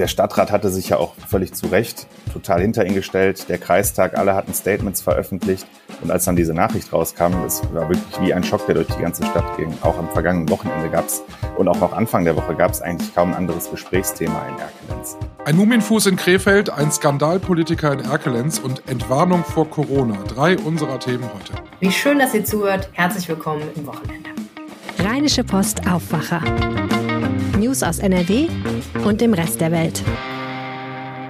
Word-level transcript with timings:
der 0.00 0.08
Stadtrat 0.08 0.50
hatte 0.50 0.70
sich 0.70 0.88
ja 0.88 0.96
auch 0.96 1.14
völlig 1.28 1.52
zu 1.52 1.66
Recht 1.66 2.06
total 2.32 2.62
hinter 2.62 2.86
ihn 2.86 2.94
gestellt. 2.94 3.48
Der 3.48 3.58
Kreistag, 3.58 4.16
alle 4.16 4.34
hatten 4.34 4.54
Statements 4.54 5.02
veröffentlicht. 5.02 5.66
Und 6.00 6.10
als 6.10 6.24
dann 6.24 6.36
diese 6.36 6.54
Nachricht 6.54 6.90
rauskam, 6.92 7.34
es 7.46 7.62
war 7.74 7.88
wirklich 7.90 8.20
wie 8.20 8.32
ein 8.32 8.42
Schock, 8.42 8.64
der 8.64 8.76
durch 8.76 8.86
die 8.88 9.02
ganze 9.02 9.24
Stadt 9.26 9.58
ging. 9.58 9.72
Auch 9.82 9.98
am 9.98 10.08
vergangenen 10.08 10.48
Wochenende 10.48 10.88
gab 10.88 11.06
es 11.06 11.22
und 11.58 11.68
auch 11.68 11.78
noch 11.78 11.92
Anfang 11.92 12.24
der 12.24 12.34
Woche 12.34 12.54
gab 12.54 12.70
es 12.70 12.80
eigentlich 12.80 13.14
kaum 13.14 13.30
ein 13.30 13.34
anderes 13.36 13.70
Gesprächsthema 13.70 14.46
in 14.48 14.58
Erkelenz. 14.58 15.18
Ein 15.44 15.56
Mumienfuß 15.56 16.06
in 16.06 16.16
Krefeld, 16.16 16.70
ein 16.70 16.90
Skandalpolitiker 16.90 17.92
in 17.92 18.00
Erkelenz 18.00 18.58
und 18.58 18.88
Entwarnung 18.88 19.44
vor 19.44 19.68
Corona. 19.68 20.16
Drei 20.28 20.56
unserer 20.56 20.98
Themen 20.98 21.24
heute. 21.24 21.62
Wie 21.80 21.92
schön, 21.92 22.18
dass 22.18 22.32
ihr 22.32 22.44
zuhört. 22.44 22.88
Herzlich 22.92 23.28
willkommen 23.28 23.64
im 23.76 23.86
Wochenende. 23.86 24.30
Rheinische 24.98 25.44
Post 25.44 25.86
Aufwacher. 25.86 26.42
News 27.70 27.84
aus 27.84 28.00
NRW 28.00 28.48
und 29.04 29.20
dem 29.20 29.32
Rest 29.32 29.60
der 29.60 29.70
Welt. 29.70 30.02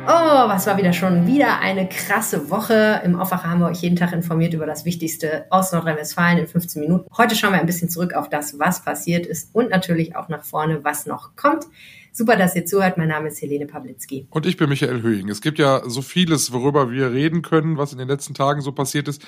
Oh, 0.06 0.48
was 0.48 0.66
war 0.66 0.78
wieder 0.78 0.94
schon 0.94 1.26
wieder 1.26 1.60
eine 1.60 1.86
krasse 1.86 2.48
Woche. 2.48 3.02
Im 3.04 3.20
Aufwacher 3.20 3.50
haben 3.50 3.60
wir 3.60 3.66
euch 3.66 3.82
jeden 3.82 3.96
Tag 3.96 4.14
informiert 4.14 4.54
über 4.54 4.64
das 4.64 4.86
Wichtigste 4.86 5.44
aus 5.50 5.70
Nordrhein-Westfalen 5.72 6.38
in 6.38 6.46
15 6.46 6.80
Minuten. 6.80 7.06
Heute 7.14 7.34
schauen 7.34 7.52
wir 7.52 7.60
ein 7.60 7.66
bisschen 7.66 7.90
zurück 7.90 8.14
auf 8.14 8.30
das, 8.30 8.58
was 8.58 8.82
passiert 8.82 9.26
ist 9.26 9.54
und 9.54 9.68
natürlich 9.68 10.16
auch 10.16 10.30
nach 10.30 10.42
vorne, 10.42 10.82
was 10.82 11.04
noch 11.04 11.36
kommt. 11.36 11.66
Super, 12.12 12.36
dass 12.36 12.56
ihr 12.56 12.64
zuhört. 12.64 12.98
Mein 12.98 13.08
Name 13.08 13.28
ist 13.28 13.40
Helene 13.40 13.66
Pawlitzki. 13.66 14.26
Und 14.30 14.46
ich 14.46 14.56
bin 14.56 14.68
Michael 14.68 15.02
Höhing. 15.02 15.28
Es 15.28 15.40
gibt 15.40 15.58
ja 15.58 15.82
so 15.88 16.02
vieles, 16.02 16.52
worüber 16.52 16.90
wir 16.90 17.12
reden 17.12 17.42
können, 17.42 17.76
was 17.76 17.92
in 17.92 17.98
den 17.98 18.08
letzten 18.08 18.34
Tagen 18.34 18.60
so 18.60 18.72
passiert 18.72 19.08
ist. 19.08 19.22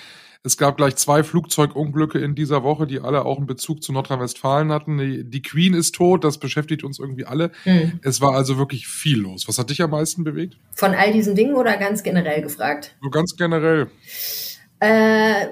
Es 0.45 0.57
gab 0.57 0.77
gleich 0.77 0.97
zwei 0.97 1.23
Flugzeugunglücke 1.23 2.19
in 2.19 2.35
dieser 2.35 2.65
Woche, 2.65 2.89
die 2.89 2.99
alle 2.99 3.25
auch 3.25 3.37
einen 3.37 3.47
Bezug 3.47 3.83
zu 3.83 3.93
Nordrhein-Westfalen 3.93 4.73
hatten. 4.73 4.99
Die, 5.31 5.43
Queen 5.43 5.73
ist 5.73 5.95
tot, 5.95 6.25
das 6.25 6.39
beschäftigt 6.39 6.83
uns 6.83 6.99
irgendwie 6.99 7.25
alle. 7.25 7.53
Mhm. 7.65 8.01
Es 8.03 8.21
war 8.21 8.35
also 8.35 8.59
wirklich 8.59 8.89
viel 8.89 9.21
los. 9.21 9.47
Was 9.47 9.59
hat 9.59 9.71
dich 9.71 9.81
am 9.83 9.91
meisten 9.91 10.25
bewegt? 10.25 10.57
Von 10.75 10.95
all 10.95 11.13
diesen 11.13 11.37
Dingen 11.37 11.55
oder 11.55 11.77
ganz 11.77 12.03
generell 12.03 12.43
gefragt? 12.43 12.97
Nur 13.01 13.13
ganz 13.13 13.37
generell. 13.37 13.89
Äh, 14.81 15.47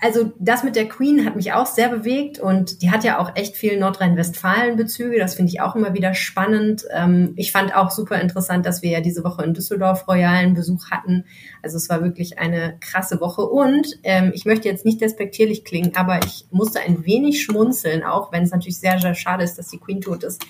also 0.00 0.32
das 0.38 0.64
mit 0.64 0.76
der 0.76 0.88
Queen 0.88 1.24
hat 1.24 1.36
mich 1.36 1.52
auch 1.52 1.66
sehr 1.66 1.88
bewegt 1.88 2.38
und 2.38 2.82
die 2.82 2.90
hat 2.90 3.04
ja 3.04 3.18
auch 3.18 3.36
echt 3.36 3.56
viel 3.56 3.78
Nordrhein-Westfalen-Bezüge. 3.78 5.18
Das 5.18 5.34
finde 5.34 5.50
ich 5.52 5.60
auch 5.60 5.76
immer 5.76 5.94
wieder 5.94 6.14
spannend. 6.14 6.84
Ähm, 6.92 7.32
ich 7.36 7.52
fand 7.52 7.74
auch 7.74 7.90
super 7.90 8.20
interessant, 8.20 8.66
dass 8.66 8.82
wir 8.82 8.90
ja 8.90 9.00
diese 9.00 9.24
Woche 9.24 9.44
in 9.44 9.54
Düsseldorf 9.54 10.06
royalen 10.06 10.54
Besuch 10.54 10.90
hatten. 10.90 11.24
Also 11.62 11.76
es 11.76 11.88
war 11.88 12.02
wirklich 12.02 12.38
eine 12.38 12.76
krasse 12.80 13.20
Woche 13.20 13.42
und 13.42 13.98
ähm, 14.04 14.32
ich 14.34 14.44
möchte 14.44 14.68
jetzt 14.68 14.84
nicht 14.84 15.00
despektierlich 15.00 15.64
klingen, 15.64 15.96
aber 15.96 16.20
ich 16.24 16.46
musste 16.50 16.80
ein 16.80 17.04
wenig 17.04 17.42
schmunzeln, 17.42 18.02
auch 18.04 18.32
wenn 18.32 18.44
es 18.44 18.50
natürlich 18.50 18.78
sehr, 18.78 18.98
sehr 19.00 19.14
schade 19.14 19.44
ist, 19.44 19.58
dass 19.58 19.68
die 19.68 19.78
Queen 19.78 20.00
tot 20.00 20.22
ist. 20.22 20.44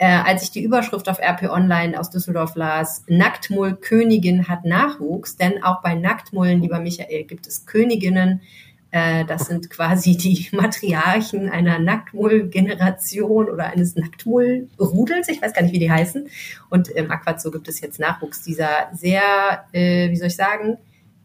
Äh, 0.00 0.06
als 0.06 0.44
ich 0.44 0.52
die 0.52 0.62
Überschrift 0.62 1.08
auf 1.08 1.18
RP 1.18 1.50
Online 1.50 1.98
aus 1.98 2.10
Düsseldorf 2.10 2.54
las, 2.54 3.02
Nacktmull 3.08 3.74
Königin 3.74 4.46
hat 4.48 4.64
Nachwuchs, 4.64 5.36
denn 5.36 5.64
auch 5.64 5.82
bei 5.82 5.94
Nacktmullen, 5.94 6.62
lieber 6.62 6.78
Michael, 6.78 7.24
gibt 7.24 7.48
es 7.48 7.66
Königinnen, 7.66 8.40
das 8.90 9.46
sind 9.46 9.68
quasi 9.68 10.16
die 10.16 10.48
Matriarchen 10.56 11.50
einer 11.50 11.78
Nacktmull-Generation 11.78 13.50
oder 13.50 13.66
eines 13.66 13.96
Nacktmull-Rudels. 13.96 15.28
Ich 15.28 15.42
weiß 15.42 15.52
gar 15.52 15.62
nicht, 15.62 15.74
wie 15.74 15.78
die 15.78 15.90
heißen. 15.90 16.28
Und 16.70 16.88
im 16.88 17.10
Aquazoo 17.10 17.50
gibt 17.50 17.68
es 17.68 17.80
jetzt 17.80 18.00
Nachwuchs 18.00 18.42
dieser 18.42 18.88
sehr, 18.94 19.66
äh, 19.72 20.08
wie 20.10 20.16
soll 20.16 20.28
ich 20.28 20.36
sagen, 20.36 20.78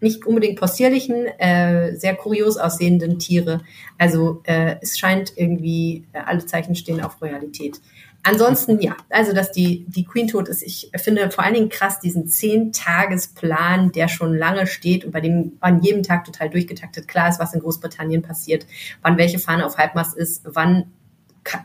nicht 0.03 0.25
unbedingt 0.25 0.59
possierlichen, 0.59 1.25
äh, 1.39 1.95
sehr 1.95 2.15
kurios 2.15 2.57
aussehenden 2.57 3.17
Tiere. 3.17 3.61
Also 3.97 4.41
äh, 4.43 4.75
es 4.81 4.99
scheint 4.99 5.33
irgendwie, 5.35 6.03
äh, 6.11 6.19
alle 6.19 6.45
Zeichen 6.45 6.75
stehen 6.75 7.01
auf 7.01 7.21
Royalität. 7.21 7.79
Ansonsten, 8.25 8.79
ja, 8.79 8.95
also 9.09 9.33
dass 9.33 9.51
die, 9.51 9.85
die 9.89 10.05
Queen 10.05 10.29
tot 10.29 10.47
ist, 10.47 10.63
ich 10.63 10.89
finde 10.95 11.29
vor 11.29 11.43
allen 11.43 11.55
Dingen 11.55 11.69
krass 11.69 11.99
diesen 11.99 12.27
Zehn-Tagesplan, 12.29 13.91
der 13.91 14.07
schon 14.07 14.33
lange 14.33 14.65
steht 14.65 15.03
und 15.03 15.11
bei 15.11 15.19
dem 15.19 15.57
an 15.59 15.81
jedem 15.81 16.03
Tag 16.03 16.23
total 16.23 16.49
durchgetaktet 16.49 17.09
klar 17.09 17.27
ist, 17.27 17.39
was 17.39 17.53
in 17.53 17.59
Großbritannien 17.59 18.21
passiert, 18.21 18.65
wann 19.01 19.17
welche 19.17 19.39
Fahne 19.39 19.65
auf 19.65 19.77
Halbmast 19.77 20.15
ist, 20.15 20.41
wann 20.45 20.85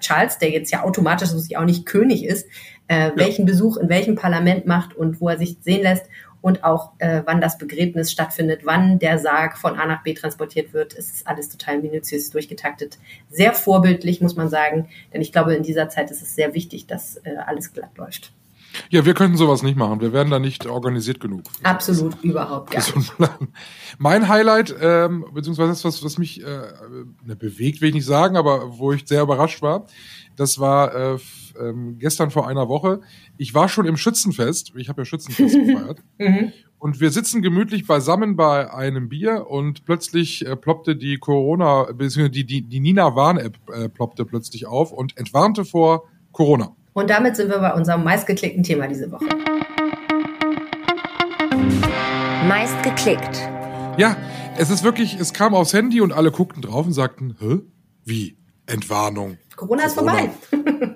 Charles, 0.00 0.38
der 0.38 0.50
jetzt 0.50 0.72
ja 0.72 0.82
automatisch 0.82 1.28
so 1.28 1.56
auch 1.56 1.64
nicht 1.64 1.86
König 1.86 2.24
ist, 2.24 2.48
äh, 2.88 3.08
ja. 3.08 3.12
welchen 3.16 3.46
Besuch 3.46 3.76
in 3.76 3.88
welchem 3.88 4.16
Parlament 4.16 4.66
macht 4.66 4.96
und 4.96 5.20
wo 5.20 5.28
er 5.28 5.38
sich 5.38 5.58
sehen 5.60 5.82
lässt 5.82 6.06
und 6.40 6.64
auch 6.64 6.92
äh, 6.98 7.22
wann 7.24 7.40
das 7.40 7.58
Begräbnis 7.58 8.12
stattfindet, 8.12 8.60
wann 8.64 8.98
der 8.98 9.18
Sarg 9.18 9.58
von 9.58 9.78
A 9.78 9.86
nach 9.86 10.02
B 10.02 10.14
transportiert 10.14 10.72
wird. 10.72 10.94
Ist 10.94 11.26
alles 11.26 11.48
total 11.48 11.80
minutiös 11.80 12.30
durchgetaktet. 12.30 12.98
Sehr 13.30 13.52
vorbildlich, 13.52 14.20
muss 14.20 14.36
man 14.36 14.48
sagen, 14.48 14.88
denn 15.12 15.20
ich 15.20 15.32
glaube, 15.32 15.54
in 15.54 15.62
dieser 15.62 15.88
Zeit 15.88 16.10
ist 16.10 16.22
es 16.22 16.34
sehr 16.34 16.54
wichtig, 16.54 16.86
dass 16.86 17.16
äh, 17.24 17.36
alles 17.44 17.72
glatt 17.72 17.96
läuft. 17.96 18.32
Ja, 18.90 19.04
wir 19.04 19.14
könnten 19.14 19.36
sowas 19.36 19.62
nicht 19.62 19.76
machen. 19.76 20.00
Wir 20.00 20.12
wären 20.12 20.30
da 20.30 20.38
nicht 20.38 20.66
organisiert 20.66 21.20
genug. 21.20 21.42
Absolut, 21.62 22.14
das, 22.14 22.24
überhaupt 22.24 22.70
gar 22.70 22.82
nicht. 22.96 23.12
Mein 23.98 24.28
Highlight, 24.28 24.74
ähm, 24.80 25.24
beziehungsweise 25.32 25.70
das, 25.70 25.84
was, 25.84 26.04
was 26.04 26.18
mich 26.18 26.42
äh, 26.42 26.62
ne, 27.24 27.36
bewegt, 27.36 27.80
will 27.80 27.88
ich 27.88 27.94
nicht 27.94 28.06
sagen, 28.06 28.36
aber 28.36 28.78
wo 28.78 28.92
ich 28.92 29.06
sehr 29.06 29.22
überrascht 29.22 29.62
war, 29.62 29.86
das 30.36 30.58
war 30.58 30.94
äh, 30.94 31.18
ähm, 31.58 31.98
gestern 31.98 32.30
vor 32.30 32.46
einer 32.46 32.68
Woche. 32.68 33.00
Ich 33.36 33.54
war 33.54 33.68
schon 33.68 33.86
im 33.86 33.96
Schützenfest. 33.96 34.72
Ich 34.76 34.88
habe 34.88 35.02
ja 35.02 35.04
Schützenfest 35.04 35.54
gefeiert. 35.66 35.98
Mhm. 36.18 36.52
Und 36.78 37.00
wir 37.00 37.10
sitzen 37.10 37.42
gemütlich 37.42 37.86
beisammen 37.86 38.36
bei 38.36 38.72
einem 38.72 39.08
Bier 39.08 39.48
und 39.48 39.84
plötzlich 39.84 40.46
äh, 40.46 40.54
ploppte 40.54 40.94
die 40.94 41.18
Corona, 41.18 41.84
beziehungsweise 41.92 42.30
die, 42.30 42.44
die, 42.44 42.62
die 42.62 42.80
Nina 42.80 43.16
Warn-App 43.16 43.58
äh, 43.72 43.88
ploppte 43.88 44.24
plötzlich 44.24 44.66
auf 44.66 44.92
und 44.92 45.16
entwarnte 45.18 45.64
vor 45.64 46.04
Corona. 46.30 46.76
Und 46.98 47.10
damit 47.10 47.36
sind 47.36 47.48
wir 47.48 47.60
bei 47.60 47.72
unserem 47.74 48.02
meistgeklickten 48.02 48.64
Thema 48.64 48.88
diese 48.88 49.12
Woche. 49.12 49.24
Meistgeklickt. 52.48 53.48
Ja, 53.96 54.16
es 54.56 54.68
ist 54.68 54.82
wirklich, 54.82 55.14
es 55.14 55.32
kam 55.32 55.54
aufs 55.54 55.72
Handy 55.72 56.00
und 56.00 56.12
alle 56.12 56.32
guckten 56.32 56.60
drauf 56.60 56.86
und 56.86 56.92
sagten, 56.92 57.36
hä? 57.38 57.60
Wie? 58.04 58.36
Entwarnung. 58.66 59.38
Corona 59.58 59.86
ist 59.86 59.94
vorbei. 59.94 60.30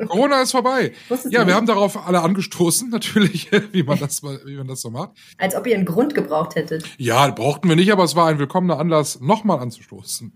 Corona 0.07 0.41
ist 0.41 0.53
vorbei. 0.53 0.93
Ja, 1.31 1.47
wir 1.49 1.57
haben 1.57 1.67
darauf 1.67 2.07
alle 2.07 2.23
angestoßen, 2.23 2.91
natürlich, 2.91 3.51
wie 3.73 3.83
man 3.83 3.99
das, 3.99 4.23
wie 4.23 4.57
man 4.57 4.69
das 4.69 4.83
so 4.83 4.91
macht. 4.91 5.11
Als 5.37 5.57
ob 5.57 5.67
ihr 5.67 5.75
einen 5.75 5.85
Grund 5.85 6.15
gebraucht 6.15 6.55
hättet. 6.55 6.85
Ja, 6.97 7.29
brauchten 7.31 7.69
wir 7.69 7.75
nicht, 7.75 7.91
aber 7.91 8.05
es 8.05 8.15
war 8.15 8.29
ein 8.29 8.39
willkommener 8.39 8.79
Anlass, 8.79 9.21
nochmal 9.21 9.59
anzustoßen. 9.59 10.33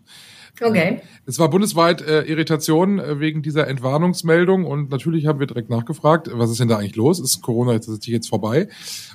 Okay. 0.61 1.03
Es 1.27 1.39
war 1.39 1.51
bundesweit 1.51 2.01
äh, 2.01 2.23
Irritation 2.23 2.99
äh, 2.99 3.21
wegen 3.21 3.43
dieser 3.43 3.69
Entwarnungsmeldung 3.69 4.65
und 4.65 4.91
natürlich 4.91 5.27
haben 5.27 5.39
wir 5.39 5.47
direkt 5.47 5.71
nachgefragt, 5.71 6.29
was 6.33 6.51
ist 6.51 6.59
denn 6.59 6.69
da 6.69 6.79
eigentlich 6.79 6.97
los? 6.97 7.21
Ist 7.21 7.43
Corona 7.43 7.75
jetzt, 7.75 8.07
jetzt 8.07 8.29
vorbei? 8.29 8.69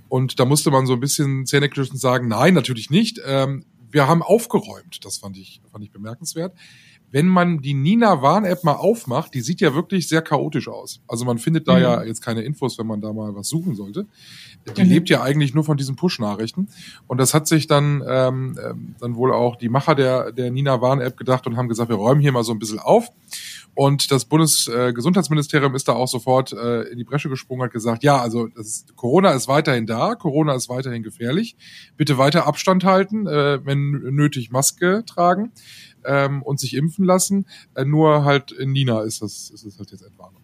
Und 0.08 0.40
da 0.40 0.46
musste 0.46 0.72
man 0.72 0.86
so 0.86 0.94
ein 0.94 1.00
bisschen 1.00 1.46
zähneknirschend 1.46 2.00
sagen, 2.00 2.28
nein, 2.30 2.54
natürlich 2.54 2.92
nicht. 2.92 3.20
Ähm, 3.26 3.66
wir 3.90 4.08
haben 4.08 4.22
aufgeräumt. 4.24 5.04
Das 5.04 5.18
fand 5.18 5.36
ich, 5.38 5.62
fand 5.72 5.84
ich 5.84 5.92
bemerkenswert 5.92 6.54
wenn 7.12 7.28
man 7.28 7.60
die 7.60 7.74
Nina 7.74 8.22
Warn-App 8.22 8.64
mal 8.64 8.74
aufmacht, 8.74 9.34
die 9.34 9.42
sieht 9.42 9.60
ja 9.60 9.76
wirklich 9.76 10.08
sehr 10.08 10.22
chaotisch 10.22 10.70
aus. 10.70 11.02
Also 11.08 11.26
man 11.26 11.38
findet 11.38 11.68
da 11.68 11.76
mhm. 11.76 11.82
ja 11.82 12.04
jetzt 12.04 12.22
keine 12.22 12.42
Infos, 12.42 12.78
wenn 12.80 12.88
man 12.88 13.02
da 13.02 13.12
mal 13.12 13.36
was 13.36 13.50
suchen 13.50 13.76
sollte. 13.76 14.08
Die 14.78 14.84
mhm. 14.84 14.90
lebt 14.90 15.10
ja 15.10 15.22
eigentlich 15.22 15.54
nur 15.54 15.66
von 15.66 15.76
diesen 15.76 15.96
Push-Nachrichten. 15.98 16.70
Und 17.08 17.18
das 17.18 17.34
hat 17.34 17.48
sich 17.48 17.68
dann, 17.68 18.02
ähm, 18.08 18.58
ähm, 18.64 18.96
dann 19.00 19.16
wohl 19.16 19.34
auch 19.34 19.58
die 19.58 19.70
Macher 19.70 19.96
der, 19.96 20.32
der 20.32 20.52
Nina 20.52 20.82
Warn-App 20.82 21.18
gedacht 21.18 21.46
und 21.48 21.58
haben 21.58 21.68
gesagt, 21.68 21.90
wir 21.90 21.98
räumen 21.98 22.22
hier 22.22 22.32
mal 22.32 22.44
so 22.44 22.54
ein 22.54 22.60
bisschen 22.60 22.80
auf. 22.80 23.10
Und 23.74 24.12
das 24.12 24.26
Bundesgesundheitsministerium 24.26 25.76
ist 25.76 25.88
da 25.88 25.94
auch 25.94 26.08
sofort 26.08 26.52
äh, 26.52 26.84
in 26.84 26.98
die 26.98 27.06
Bresche 27.06 27.30
gesprungen, 27.30 27.64
hat 27.64 27.72
gesagt, 27.72 28.04
ja, 28.04 28.18
also 28.18 28.48
ist, 28.48 28.96
Corona 28.96 29.32
ist 29.32 29.48
weiterhin 29.48 29.86
da, 29.86 30.16
Corona 30.16 30.54
ist 30.56 30.68
weiterhin 30.68 31.04
gefährlich. 31.04 31.56
Bitte 31.96 32.18
weiter 32.18 32.48
Abstand 32.48 32.84
halten, 32.84 33.28
äh, 33.28 33.66
wenn 33.66 33.92
nötig 33.92 34.52
Maske 34.52 35.04
tragen 35.06 35.52
ähm, 36.06 36.42
und 36.42 36.60
sich 36.60 36.76
impfen 36.76 37.06
lassen. 37.06 37.48
Äh, 37.76 37.86
nur 37.86 38.26
halt 38.26 38.52
in 38.52 38.72
Nina 38.72 39.02
ist 39.02 39.22
das, 39.22 39.50
ist 39.50 39.66
es 39.66 39.78
halt 39.80 39.92
jetzt 39.92 40.04
Entwarnung. 40.04 40.42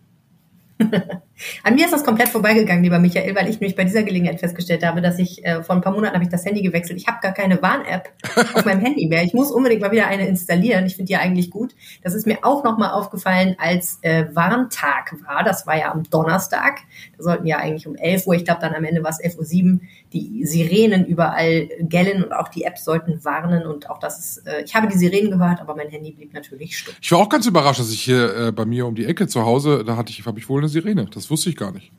An 1.64 1.76
mir 1.76 1.86
ist 1.86 1.94
das 1.94 2.04
komplett 2.04 2.30
vorbeigegangen, 2.30 2.84
lieber 2.84 3.00
Michael, 3.00 3.36
weil 3.36 3.50
ich 3.50 3.60
nämlich 3.60 3.76
bei 3.76 3.84
dieser 3.84 4.04
Gelegenheit 4.04 4.40
festgestellt 4.40 4.86
habe, 4.86 5.02
dass 5.02 5.20
ich 5.20 5.46
äh, 5.46 5.64
vor 5.64 5.76
ein 5.76 5.82
paar 5.82 5.94
Monaten 5.94 6.16
habe 6.16 6.24
ich 6.24 6.30
das 6.30 6.46
Handy 6.46 6.62
gewechselt. 6.62 7.00
Ich 7.00 7.08
habe 7.08 7.20
gar 7.22 7.34
keine 7.34 7.62
Warn-App 7.62 8.10
auf 8.56 8.66
meinem 8.66 8.82
Handy 8.82 9.08
mehr. 9.08 9.24
Ich 9.24 9.34
muss 9.34 9.52
unbedingt 9.52 9.82
mal 9.82 9.92
wieder 9.92 10.08
eine 10.08 10.28
installieren. 10.28 10.86
Ich 10.86 10.96
finde 10.96 11.10
die 11.10 11.18
eigentlich 11.18 11.52
gut. 11.52 11.76
Das 12.04 12.14
ist 12.14 12.26
mir 12.26 12.40
auch 12.44 12.64
nochmal 12.64 12.92
aufgefallen, 12.92 13.56
als 13.60 14.00
äh, 14.02 14.26
Warntag 14.34 15.16
war. 15.26 15.44
Das 15.44 15.68
war 15.68 15.78
ja 15.78 15.92
am 15.92 16.04
Donnerstag. 16.10 16.80
Da 17.18 17.24
sollten 17.24 17.46
ja 17.48 17.58
eigentlich 17.58 17.88
um 17.88 17.96
11 17.96 18.28
Uhr, 18.28 18.36
ich 18.36 18.46
glaube 18.46 18.62
dann 18.62 18.74
am 18.74 18.84
Ende 18.84 19.04
war 19.04 19.12
es 19.12 19.20
11.07 19.20 19.74
Uhr, 19.74 19.80
die 20.14 20.46
Sirenen 20.46 21.06
überall 21.06 21.70
gellen 21.82 22.24
und 22.24 22.32
auch 22.32 22.48
die 22.48 22.64
Apps 22.64 22.86
sollten 22.86 23.24
warnen 23.26 23.66
und 23.66 23.90
auch 23.90 24.00
das 24.00 24.20
ist, 24.20 24.48
äh, 24.48 24.64
ich 24.64 24.74
habe 24.74 24.88
die 24.88 24.98
Sirenen 24.98 25.32
gehört, 25.32 25.60
aber 25.60 25.76
mein 25.76 25.90
Handy 25.90 26.12
blieb 26.12 26.34
natürlich 26.34 26.78
stumm. 26.78 26.96
Ich 27.02 27.12
war 27.12 27.20
auch 27.20 27.30
ganz 27.30 27.46
überrascht, 27.46 27.80
dass 27.80 27.92
ich 27.92 28.02
hier 28.02 28.36
äh, 28.36 28.52
bei 28.52 28.66
mir 28.66 28.86
um 28.86 28.96
die 28.96 29.06
Ecke 29.06 29.28
zu 29.28 29.46
Hause, 29.46 29.84
da 29.86 29.98
hatte 29.98 30.12
ich, 30.12 30.26
habe 30.26 30.40
ich 30.40 30.48
wohl 30.48 30.62
eine 30.62 30.70
Sirene. 30.70 31.08
Das 31.14 31.27
wusste 31.30 31.50
ich 31.50 31.56
gar 31.56 31.72
nicht. 31.72 31.92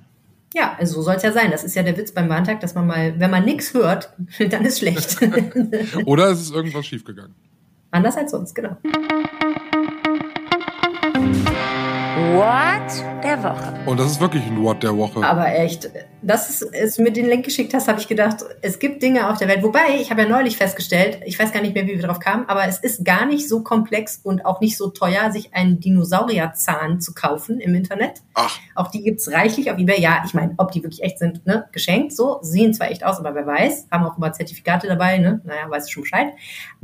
Ja, 0.55 0.77
also 0.79 0.95
so 0.95 1.03
soll 1.03 1.17
es 1.17 1.23
ja 1.23 1.33
sein. 1.33 1.51
Das 1.51 1.63
ist 1.63 1.75
ja 1.77 1.83
der 1.83 1.97
Witz 1.97 2.13
beim 2.13 2.29
Warntag, 2.29 2.61
dass 2.61 2.75
man 2.75 2.87
mal, 2.87 3.15
wenn 3.19 3.31
man 3.31 3.45
nichts 3.45 3.75
hört, 3.75 4.13
dann 4.51 4.65
ist 4.65 4.79
schlecht. 4.79 5.19
Oder 6.07 6.31
es 6.31 6.41
ist 6.41 6.55
irgendwas 6.55 6.87
schiefgegangen. 6.87 7.35
Anders 7.91 8.17
als 8.17 8.31
sonst, 8.31 8.55
genau. 8.55 8.77
What 12.35 13.23
der 13.23 13.43
Woche. 13.43 13.75
Und 13.87 13.99
das 14.01 14.13
ist 14.13 14.21
wirklich 14.21 14.45
ein 14.45 14.63
What 14.63 14.83
der 14.83 14.97
Woche. 14.97 15.25
Aber 15.25 15.49
echt, 15.49 15.91
das 16.23 16.63
ist 16.63 16.99
mir 16.99 17.13
den 17.13 17.27
Link 17.27 17.45
geschickt 17.45 17.75
hast, 17.75 17.89
habe 17.89 18.01
ich 18.01 18.09
gedacht, 18.09 18.45
es 18.61 18.79
gibt 18.79 19.03
Dinge 19.03 19.31
auf 19.31 19.39
der 19.39 19.49
Welt. 19.49 19.63
Wobei, 19.63 20.01
ich 20.01 20.11
habe 20.11 20.23
ja 20.23 20.29
neulich 20.29 20.57
festgestellt, 20.57 21.21
ich 21.25 21.39
weiß 21.39 21.53
gar 21.53 21.63
nicht 21.63 21.75
mehr, 21.75 21.87
wie 21.87 21.97
wir 21.97 22.03
drauf 22.03 22.19
kamen, 22.19 22.49
aber 22.49 22.67
es 22.67 22.79
ist 22.79 23.05
gar 23.05 23.27
nicht 23.27 23.49
so 23.49 23.63
komplex 23.63 24.21
und 24.23 24.45
auch 24.45 24.61
nicht 24.61 24.77
so 24.77 24.89
teuer, 24.89 25.31
sich 25.31 25.55
einen 25.55 25.81
Dinosaurierzahn 25.81 27.01
zu 27.01 27.15
kaufen 27.15 27.61
im 27.61 27.75
Internet. 27.75 28.23
Ach. 28.35 28.59
Auch 28.75 28.91
die 28.91 29.03
gibt's 29.03 29.31
reichlich 29.31 29.71
auf 29.71 29.79
eBay. 29.79 30.01
Ja, 30.01 30.23
ich 30.25 30.35
meine, 30.35 30.55
ob 30.57 30.73
die 30.73 30.83
wirklich 30.83 31.03
echt 31.03 31.19
sind, 31.19 31.47
ne? 31.47 31.67
Geschenkt 31.73 32.13
so, 32.13 32.39
sehen 32.43 32.75
zwar 32.75 32.91
echt 32.91 33.05
aus, 33.05 33.19
aber 33.19 33.35
wer 33.35 33.47
weiß, 33.47 33.89
haben 33.91 34.05
auch 34.05 34.17
immer 34.17 34.33
Zertifikate 34.33 34.89
dabei, 34.89 35.19
ne? 35.19 35.41
Naja, 35.45 35.69
weiß 35.69 35.87
ich 35.87 35.93
schon 35.93 36.03
Bescheid. 36.03 36.29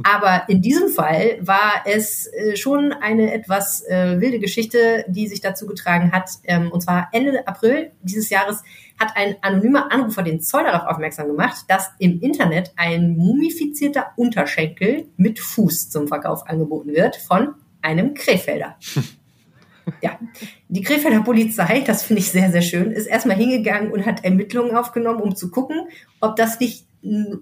Aber 0.02 0.48
in 0.48 0.62
diesem 0.62 0.88
Fall 0.88 1.38
war 1.40 1.82
es 1.86 2.26
äh, 2.26 2.56
schon 2.56 2.92
eine 2.92 3.32
etwas 3.32 3.82
äh, 3.86 4.20
wilde 4.20 4.38
Geschichte, 4.38 5.04
die 5.08 5.26
sich 5.26 5.40
dazu 5.40 5.66
getragen 5.66 6.12
hat. 6.12 6.30
Ähm, 6.44 6.70
und 6.70 6.82
zwar 6.82 7.08
Ende 7.12 7.46
April 7.46 7.92
dieses 8.02 8.30
Jahres 8.30 8.62
hat 8.98 9.16
ein 9.16 9.36
anonymer 9.42 9.92
Anrufer 9.92 10.22
den 10.22 10.40
Zoll 10.40 10.64
darauf 10.64 10.86
aufmerksam 10.86 11.28
gemacht, 11.28 11.64
dass 11.68 11.90
im 11.98 12.20
Internet 12.20 12.72
ein 12.76 13.16
mumifizierter 13.16 14.12
Unterschenkel 14.16 15.08
mit 15.16 15.38
Fuß 15.38 15.90
zum 15.90 16.08
Verkauf 16.08 16.46
angeboten 16.46 16.92
wird 16.92 17.16
von 17.16 17.54
einem 17.82 18.14
Krefelder. 18.14 18.76
Ja, 20.00 20.18
die 20.68 20.80
Krefelder 20.80 21.20
Polizei, 21.20 21.82
das 21.86 22.02
finde 22.02 22.20
ich 22.20 22.30
sehr, 22.30 22.50
sehr 22.50 22.62
schön, 22.62 22.90
ist 22.90 23.06
erstmal 23.06 23.36
hingegangen 23.36 23.92
und 23.92 24.06
hat 24.06 24.24
Ermittlungen 24.24 24.74
aufgenommen, 24.74 25.20
um 25.20 25.36
zu 25.36 25.50
gucken, 25.50 25.88
ob 26.20 26.36
das 26.36 26.58
nicht 26.58 26.86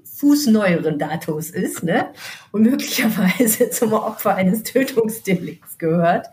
fußneueren 0.04 0.98
Datums 0.98 1.50
ist 1.50 1.82
ne? 1.82 2.08
und 2.50 2.62
möglicherweise 2.62 3.70
zum 3.70 3.92
Opfer 3.92 4.34
eines 4.34 4.62
Tötungsdelikts 4.64 5.78
gehört, 5.78 6.26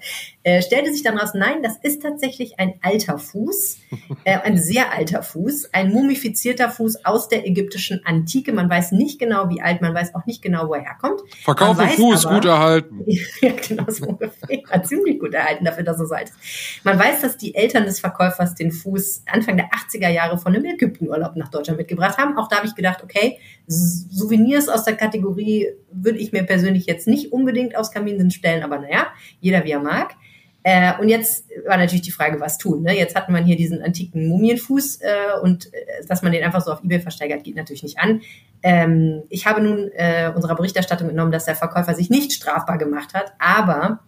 äh, 0.44 0.62
stellte 0.62 0.92
sich 0.92 1.04
dann 1.04 1.18
raus, 1.18 1.32
nein, 1.34 1.62
das 1.62 1.78
ist 1.84 2.02
tatsächlich 2.02 2.60
ein 2.60 2.76
alter 2.82 3.20
Fuß, 3.20 3.78
äh, 4.24 4.38
ein 4.40 4.58
sehr 4.58 4.94
alter 4.94 5.22
Fuß, 5.22 5.74
ein 5.74 5.92
mumifizierter 5.92 6.70
Fuß 6.70 7.06
aus 7.06 7.28
der 7.28 7.46
ägyptischen 7.46 8.02
Antike. 8.06 8.54
Man 8.54 8.70
weiß 8.70 8.94
nicht 8.94 9.20
genau, 9.20 9.50
wie 9.50 9.62
alt, 9.62 9.82
man 9.82 9.94
weiß 9.94 10.16
auch 10.16 10.26
nicht 10.26 10.42
genau, 10.42 10.68
wo 10.68 10.74
er 10.74 10.82
herkommt. 10.82 11.22
Verkaufe 11.44 11.88
Fuß, 11.88 12.26
aber, 12.26 12.36
gut 12.36 12.46
erhalten. 12.46 13.06
ja, 13.42 13.52
genau, 13.68 13.86
so 13.90 14.06
ungefähr. 14.08 14.84
Ziemlich 14.84 15.20
gut 15.20 15.34
erhalten 15.34 15.66
dafür, 15.66 15.84
dass 15.84 16.00
er 16.00 16.08
so 16.08 16.16
alt 16.16 16.30
ist. 16.30 16.86
Man 16.86 16.98
weiß, 16.98 17.22
dass 17.22 17.38
die 17.38 17.54
Eltern 17.54 17.84
des 17.86 18.00
Verkäufers 18.00 18.56
den 18.56 18.72
Fuß 18.72 19.24
Anfang 19.32 19.58
der 19.58 19.70
80er 19.70 20.10
Jahre 20.10 20.38
von 20.38 20.56
einem 20.56 20.66
Ägyptenurlaub 20.66 21.36
nach 21.36 21.50
Deutschland 21.50 21.78
mitgebracht 21.78 22.18
haben. 22.18 22.38
Auch 22.38 22.48
da 22.48 22.58
habe 22.58 22.68
ich 22.68 22.76
gedacht, 22.76 23.04
okay, 23.04 23.19
Souvenirs 23.68 24.68
aus 24.68 24.84
der 24.84 24.96
Kategorie 24.96 25.68
würde 25.92 26.18
ich 26.18 26.32
mir 26.32 26.44
persönlich 26.44 26.86
jetzt 26.88 27.08
nicht 27.08 27.32
unbedingt 27.32 27.78
aufs 27.78 27.92
Kamin 27.92 28.32
stellen, 28.32 28.64
aber 28.64 28.80
naja, 28.80 29.08
jeder 29.40 29.64
wie 29.64 29.72
er 29.72 29.80
mag. 29.80 30.16
Äh, 30.64 30.94
und 31.00 31.08
jetzt 31.08 31.46
war 31.66 31.78
natürlich 31.78 32.02
die 32.02 32.12
Frage, 32.12 32.40
was 32.40 32.58
tun. 32.58 32.84
Ne? 32.84 32.98
Jetzt 32.98 33.16
hatte 33.16 33.32
man 33.32 33.46
hier 33.46 33.56
diesen 33.56 33.82
antiken 33.82 34.28
Mumienfuß 34.28 35.00
äh, 35.02 35.40
und 35.42 35.74
äh, 35.74 36.06
dass 36.08 36.22
man 36.22 36.32
den 36.32 36.44
einfach 36.44 36.62
so 36.62 36.72
auf 36.72 36.84
Ebay 36.84 37.00
versteigert, 37.00 37.44
geht 37.44 37.56
natürlich 37.56 37.84
nicht 37.84 38.00
an. 38.00 38.22
Ähm, 38.62 39.24
ich 39.30 39.46
habe 39.46 39.62
nun 39.62 39.90
äh, 39.94 40.32
unserer 40.36 40.56
Berichterstattung 40.56 41.10
entnommen, 41.10 41.32
dass 41.32 41.46
der 41.46 41.56
Verkäufer 41.56 41.94
sich 41.94 42.10
nicht 42.10 42.34
strafbar 42.34 42.78
gemacht 42.78 43.14
hat, 43.14 43.34
aber 43.40 44.00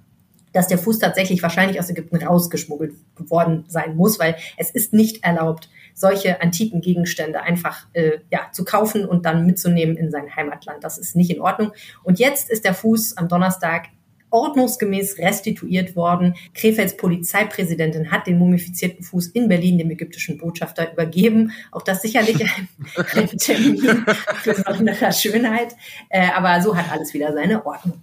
dass 0.54 0.68
der 0.68 0.78
Fuß 0.78 1.00
tatsächlich 1.00 1.42
wahrscheinlich 1.42 1.80
aus 1.80 1.90
Ägypten 1.90 2.18
rausgeschmuggelt 2.18 2.96
worden 3.18 3.64
sein 3.70 3.96
muss, 3.96 4.20
weil 4.20 4.36
es 4.58 4.70
ist 4.72 4.92
nicht 4.92 5.24
erlaubt, 5.24 5.70
solche 5.94 6.42
antiken 6.42 6.82
Gegenstände 6.82 7.42
einfach 7.42 7.88
äh, 7.94 8.20
ja, 8.30 8.52
zu 8.52 8.64
kaufen 8.64 9.06
und 9.06 9.26
dann 9.26 9.46
mitzunehmen 9.46 9.98
in 9.98 10.12
sein 10.12 10.36
Heimatland. 10.36 10.84
Das 10.84 10.98
ist 10.98 11.16
nicht 11.16 11.32
in 11.32 11.42
Ordnung. 11.42 11.72
Und 12.04 12.20
jetzt 12.20 12.50
ist 12.50 12.66
der 12.66 12.74
Fuß 12.74 13.18
am 13.18 13.28
Donnerstag 13.28 13.90
ordnungsgemäß 14.32 15.20
restituiert 15.20 15.96
worden. 15.96 16.36
Krefelds 16.54 16.98
Polizeipräsidentin 16.98 18.12
hat 18.12 18.28
den 18.28 18.40
mumifizierten 18.40 19.04
Fuß 19.04 19.28
in 19.28 19.48
Berlin 19.48 19.78
dem 19.78 19.92
ägyptischen 19.92 20.38
Botschafter 20.38 20.92
übergeben. 20.92 21.52
Auch 21.72 21.82
das 21.82 22.02
sicherlich 22.02 22.42
ein, 22.42 22.68
ein 23.14 23.28
Termin 23.38 24.06
für 24.42 24.54
besondere 24.54 25.14
Schönheit. 25.14 25.76
Äh, 26.10 26.30
aber 26.32 26.62
so 26.62 26.76
hat 26.76 26.92
alles 26.92 27.14
wieder 27.14 27.34
seine 27.34 27.66
Ordnung. 27.66 28.02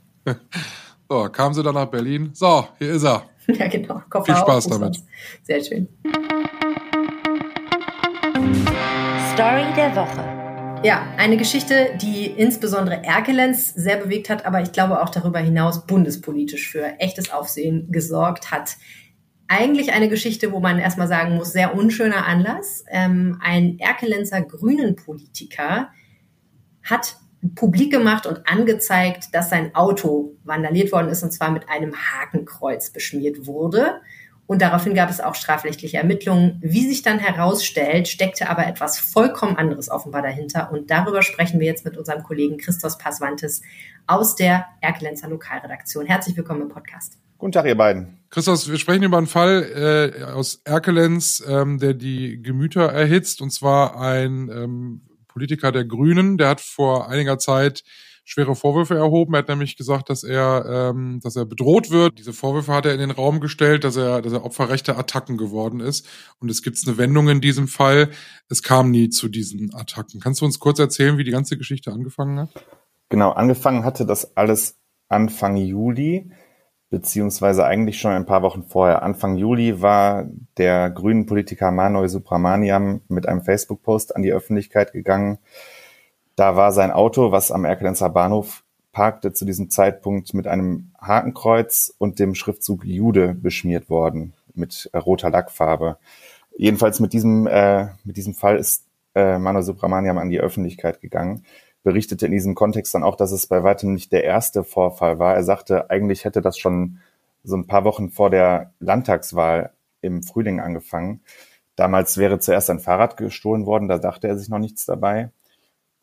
So, 1.09 1.29
kam 1.31 1.55
sie 1.55 1.63
dann 1.63 1.75
nach 1.75 1.87
Berlin. 1.87 2.31
So, 2.35 2.69
hier 2.79 2.93
ist 2.93 3.05
er. 3.05 3.25
Ja, 3.51 3.67
genau. 3.67 4.03
Koffer 4.11 4.27
Viel 4.27 4.37
Spaß 4.37 4.67
damit. 4.67 5.03
Sehr 5.43 5.65
schön. 5.65 5.89
Story 9.39 9.73
der 9.77 9.95
Woche. 9.95 10.83
Ja, 10.85 11.07
eine 11.17 11.37
Geschichte, 11.37 11.97
die 12.03 12.27
insbesondere 12.27 13.05
Erkelenz 13.05 13.73
sehr 13.73 13.97
bewegt 13.97 14.31
hat, 14.31 14.45
aber 14.45 14.63
ich 14.63 14.73
glaube 14.73 15.01
auch 15.01 15.11
darüber 15.11 15.39
hinaus 15.39 15.87
bundespolitisch 15.87 16.69
für 16.69 16.99
echtes 16.99 17.31
Aufsehen 17.31 17.93
gesorgt 17.93 18.51
hat. 18.51 18.79
Eigentlich 19.47 19.93
eine 19.93 20.09
Geschichte, 20.09 20.51
wo 20.51 20.59
man 20.59 20.81
erstmal 20.81 21.07
sagen 21.07 21.37
muss, 21.37 21.53
sehr 21.53 21.77
unschöner 21.77 22.27
Anlass. 22.27 22.85
Ähm, 22.91 23.41
ein 23.41 23.79
Erkelenzer 23.79 24.43
Grünen-Politiker 24.43 25.91
hat 26.83 27.17
publik 27.55 27.93
gemacht 27.93 28.27
und 28.27 28.41
angezeigt, 28.49 29.27
dass 29.35 29.51
sein 29.51 29.73
Auto 29.77 30.37
vandaliert 30.43 30.91
worden 30.91 31.11
ist 31.11 31.23
und 31.23 31.31
zwar 31.31 31.53
mit 31.53 31.69
einem 31.69 31.95
Hakenkreuz 31.95 32.91
beschmiert 32.91 33.47
wurde. 33.47 34.01
Und 34.49 34.63
daraufhin 34.63 34.95
gab 34.95 35.11
es 35.11 35.21
auch 35.21 35.35
strafrechtliche 35.35 35.99
Ermittlungen. 35.99 36.59
Wie 36.63 36.89
sich 36.89 37.03
dann 37.03 37.19
herausstellt, 37.19 38.09
steckte 38.09 38.49
aber 38.49 38.67
etwas 38.67 38.99
vollkommen 38.99 39.57
anderes 39.57 39.91
offenbar 39.91 40.23
dahinter. 40.23 40.73
Und 40.73 40.91
darüber 40.91 41.21
sprechen 41.21 41.61
wir 41.61 41.67
jetzt 41.67 41.85
mit 41.85 41.99
unserem 41.99 42.23
Kollegen 42.23 42.57
Christos 42.57 42.97
Passwantes 42.97 43.61
aus 44.07 44.37
der 44.37 44.65
Erkelenzer 44.81 45.29
Lokalredaktion. 45.29 46.07
Herzlich 46.07 46.35
willkommen 46.35 46.63
im 46.63 46.69
Podcast. 46.71 47.19
Guten 47.37 47.53
Tag, 47.53 47.67
ihr 47.67 47.77
beiden. 47.77 48.21
Christos, 48.31 48.71
wir 48.71 48.79
sprechen 48.79 49.03
über 49.03 49.19
einen 49.19 49.27
Fall 49.27 50.15
äh, 50.17 50.23
aus 50.25 50.63
Erkelenz, 50.65 51.45
ähm, 51.47 51.79
der 51.79 51.93
die 51.93 52.41
Gemüter 52.43 52.91
erhitzt. 52.91 53.43
Und 53.43 53.51
zwar 53.51 54.01
ein 54.01 54.49
ähm, 54.49 55.03
Politiker 55.29 55.73
der 55.73 55.85
Grünen, 55.85 56.39
der 56.39 56.49
hat 56.49 56.63
vor 56.63 57.11
einiger 57.11 57.39
Zeit 57.39 57.85
schwere 58.29 58.55
Vorwürfe 58.55 58.95
erhoben. 58.95 59.33
Er 59.33 59.39
hat 59.39 59.49
nämlich 59.49 59.77
gesagt, 59.77 60.11
dass 60.11 60.23
er, 60.23 60.93
ähm, 60.95 61.19
dass 61.23 61.35
er 61.35 61.47
bedroht 61.47 61.91
wird. 61.91 62.19
Diese 62.19 62.35
Vorwürfe 62.35 62.75
hat 62.75 62.85
er 62.85 62.93
in 62.93 63.01
den 63.01 63.11
Raum 63.11 63.41
gestellt, 63.41 63.85
dass 63.85 63.97
er, 63.97 64.21
dass 64.21 64.35
er 64.35 64.45
Opfer 64.45 64.69
rechter 64.69 64.99
Attacken 64.99 65.39
geworden 65.39 65.81
ist. 65.81 66.07
Und 66.39 66.51
es 66.51 66.63
gibt 66.63 66.79
eine 66.87 66.99
Wendung 66.99 67.31
in 67.31 67.41
diesem 67.41 67.69
Fall. 67.69 68.11
Es 68.51 68.63
kam 68.63 68.91
nie 68.91 69.09
zu 69.09 69.29
diesen 69.29 69.75
Attacken. 69.75 70.21
Kannst 70.21 70.43
du 70.43 70.45
uns 70.45 70.59
kurz 70.59 70.79
erzählen, 70.79 71.17
wie 71.17 71.25
die 71.25 71.31
ganze 71.31 71.57
Geschichte 71.57 71.91
angefangen 71.91 72.39
hat? 72.39 72.51
Genau, 73.09 73.31
angefangen 73.31 73.83
hatte 73.85 74.05
das 74.05 74.37
alles 74.37 74.77
Anfang 75.09 75.57
Juli, 75.57 76.31
beziehungsweise 76.91 77.65
eigentlich 77.65 77.99
schon 77.99 78.13
ein 78.13 78.27
paar 78.27 78.43
Wochen 78.43 78.63
vorher. 78.63 79.03
Anfang 79.03 79.37
Juli 79.37 79.81
war 79.81 80.29
der 80.59 80.91
grünen 80.91 81.25
Politiker 81.25 81.71
Manoy 81.71 82.11
Supramaniam 82.11 83.01
mit 83.09 83.27
einem 83.27 83.41
Facebook-Post 83.41 84.15
an 84.15 84.23
die 84.23 84.35
Öffentlichkeit 84.35 84.93
gegangen, 84.93 85.39
da 86.39 86.55
war 86.55 86.71
sein 86.71 86.93
Auto, 86.93 87.33
was 87.33 87.51
am 87.51 87.65
Erkelenzer 87.65 88.09
Bahnhof 88.11 88.63
parkte, 88.93 89.33
zu 89.33 89.45
diesem 89.45 89.71
Zeitpunkt 89.71 90.35
mit 90.35 90.47
einem 90.47 90.93
Hakenkreuz 91.01 91.93
und 91.99 92.21
dem 92.21 92.37
Schriftzug 92.37 92.85
Jude 92.85 93.35
beschmiert 93.35 93.91
worden 93.91 94.35
mit 94.55 94.89
äh, 94.93 94.99
roter 94.99 95.31
Lackfarbe. 95.31 95.99
Jedenfalls 96.57 97.01
mit 97.01 97.13
diesem, 97.13 97.49
äh, 97.49 97.89
mit 98.05 98.17
diesem 98.17 98.35
Fall 98.35 98.57
ist 98.57 98.85
äh, 99.17 99.37
Manu 99.37 99.63
Subramaniam 99.63 100.17
an 100.17 100.31
die 100.31 100.39
Öffentlichkeit 100.39 101.01
gegangen, 101.01 101.45
berichtete 101.83 102.27
in 102.27 102.33
diesem 102.33 102.55
Kontext 102.55 102.95
dann 102.95 103.03
auch, 103.03 103.17
dass 103.17 103.33
es 103.33 103.49
bei 103.49 103.65
weitem 103.65 103.93
nicht 103.93 104.13
der 104.13 104.23
erste 104.23 104.63
Vorfall 104.63 105.19
war. 105.19 105.35
Er 105.35 105.43
sagte, 105.43 105.91
eigentlich 105.91 106.25
hätte 106.25 106.41
das 106.41 106.57
schon 106.57 107.01
so 107.43 107.57
ein 107.57 107.67
paar 107.67 107.83
Wochen 107.83 108.11
vor 108.11 108.31
der 108.31 108.73
Landtagswahl 108.79 109.73
im 110.03 110.23
Frühling 110.23 110.61
angefangen. 110.61 111.21
Damals 111.75 112.17
wäre 112.17 112.39
zuerst 112.39 112.71
ein 112.71 112.79
Fahrrad 112.79 113.17
gestohlen 113.17 113.67
worden, 113.67 113.89
da 113.89 113.99
dachte 113.99 114.29
er 114.29 114.39
sich 114.39 114.49
noch 114.49 114.61
nichts 114.61 114.87
dabei. 114.87 115.31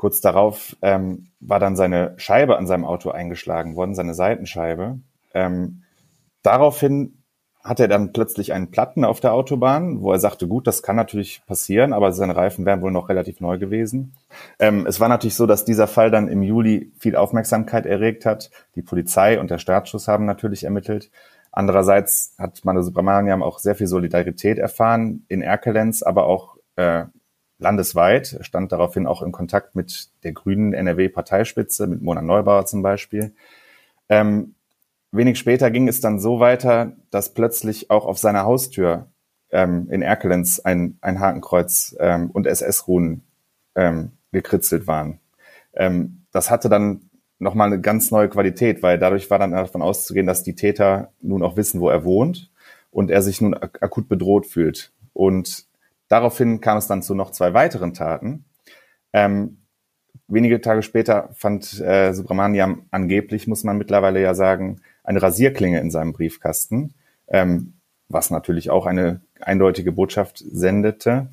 Kurz 0.06 0.22
darauf 0.22 0.76
ähm, 0.84 1.30
war 1.40 1.60
dann 1.60 1.76
seine 1.76 2.14
Scheibe 2.18 2.58
an 2.58 2.68
seinem 2.68 2.86
Auto 2.86 3.10
eingeschlagen 3.10 3.76
worden, 3.76 3.96
seine 3.96 4.14
Seitenscheibe. 4.14 5.00
Ähm, 5.34 5.82
daraufhin 6.44 7.24
hat 7.64 7.80
er 7.80 7.88
dann 7.88 8.14
plötzlich 8.14 8.54
einen 8.54 8.70
Platten 8.70 9.04
auf 9.04 9.20
der 9.20 9.34
Autobahn, 9.34 10.02
wo 10.02 10.12
er 10.12 10.20
sagte, 10.20 10.48
gut, 10.48 10.68
das 10.68 10.84
kann 10.84 10.96
natürlich 10.96 11.42
passieren, 11.48 11.92
aber 11.92 12.12
seine 12.12 12.36
Reifen 12.36 12.68
wären 12.68 12.84
wohl 12.84 12.92
noch 12.92 13.10
relativ 13.10 13.42
neu 13.42 13.58
gewesen. 13.58 14.14
Ähm, 14.60 14.86
es 14.86 15.00
war 15.00 15.10
natürlich 15.10 15.34
so, 15.34 15.48
dass 15.48 15.66
dieser 15.66 15.88
Fall 15.88 16.12
dann 16.12 16.28
im 16.28 16.44
Juli 16.44 16.92
viel 17.00 17.16
Aufmerksamkeit 17.16 17.88
erregt 17.88 18.28
hat. 18.28 18.52
Die 18.76 18.84
Polizei 18.84 19.40
und 19.40 19.50
der 19.50 19.58
Staatsschutz 19.58 20.08
haben 20.08 20.26
natürlich 20.26 20.66
ermittelt. 20.66 21.10
Andererseits 21.52 22.36
hat 22.38 22.64
Manu 22.64 22.84
Subramaniam 22.84 23.42
auch 23.42 23.58
sehr 23.58 23.74
viel 23.74 23.88
Solidarität 23.88 24.60
erfahren 24.60 25.26
in 25.30 25.42
Erkelenz, 25.42 26.04
aber 26.04 26.28
auch 26.28 26.58
äh, 26.76 27.06
landesweit, 27.58 28.38
stand 28.42 28.72
daraufhin 28.72 29.08
auch 29.08 29.22
in 29.22 29.32
Kontakt 29.32 29.76
mit 29.76 30.10
der 30.24 30.34
grünen 30.34 30.74
NRW-Parteispitze, 30.74 31.88
mit 31.88 32.02
Mona 32.02 32.22
Neubauer 32.22 32.66
zum 32.66 32.82
Beispiel. 32.82 33.34
Ähm, 34.10 34.56
wenig 35.12 35.40
später 35.40 35.72
ging 35.72 35.88
es 35.88 36.02
dann 36.02 36.20
so 36.20 36.40
weiter, 36.40 36.94
dass 37.12 37.34
plötzlich 37.34 37.90
auch 37.90 38.06
auf 38.06 38.18
seiner 38.18 38.44
Haustür 38.44 39.08
ähm, 39.52 39.88
in 39.90 40.02
Erkelenz 40.02 40.60
ein, 40.60 40.98
ein 41.02 41.20
Hakenkreuz 41.20 41.96
ähm, 42.00 42.30
und 42.32 42.46
SS-Runen 42.46 43.24
ähm, 43.76 44.12
gekritzelt 44.32 44.88
waren. 44.88 45.20
Ähm, 45.74 46.26
das 46.32 46.52
hatte 46.52 46.70
dann 46.70 47.10
nochmal 47.40 47.68
eine 47.68 47.82
ganz 47.82 48.12
neue 48.12 48.30
Qualität, 48.30 48.84
weil 48.84 49.00
dadurch 49.00 49.30
war 49.30 49.40
dann 49.40 49.52
davon 49.52 49.82
auszugehen, 49.82 50.28
dass 50.28 50.44
die 50.44 50.56
Täter 50.56 51.12
nun 51.22 51.44
auch 51.44 51.58
wissen, 51.58 51.80
wo 51.80 51.90
er 51.90 52.04
wohnt 52.04 52.52
und 52.92 53.12
er 53.12 53.22
sich 53.22 53.42
nun 53.42 53.54
ak 53.54 53.82
akut 53.82 54.08
bedroht 54.08 54.46
fühlt. 54.46 54.92
Und 55.14 55.66
daraufhin 56.16 56.62
kam 56.62 56.78
es 56.78 56.88
dann 56.88 57.02
zu 57.02 57.14
noch 57.14 57.32
zwei 57.32 57.54
weiteren 57.54 57.94
Taten. 57.94 58.46
Ähm, 59.12 59.58
wenige 60.30 60.62
Tage 60.62 60.82
später 60.82 61.30
fand 61.34 61.82
äh, 61.82 62.14
Subramaniam 62.14 62.86
angeblich, 62.90 63.48
muss 63.48 63.66
man 63.66 63.78
mittlerweile 63.78 64.22
ja 64.22 64.34
sagen, 64.34 64.80
eine 65.04 65.22
Rasierklinge 65.22 65.82
in 65.82 65.92
seinem 65.92 66.14
Briefkasten, 66.14 66.94
ähm, 67.28 67.74
was 68.08 68.30
natürlich 68.30 68.70
auch 68.70 68.86
eine 68.86 69.20
eindeutige 69.42 69.92
Botschaft 69.92 70.38
sendete. 70.38 71.28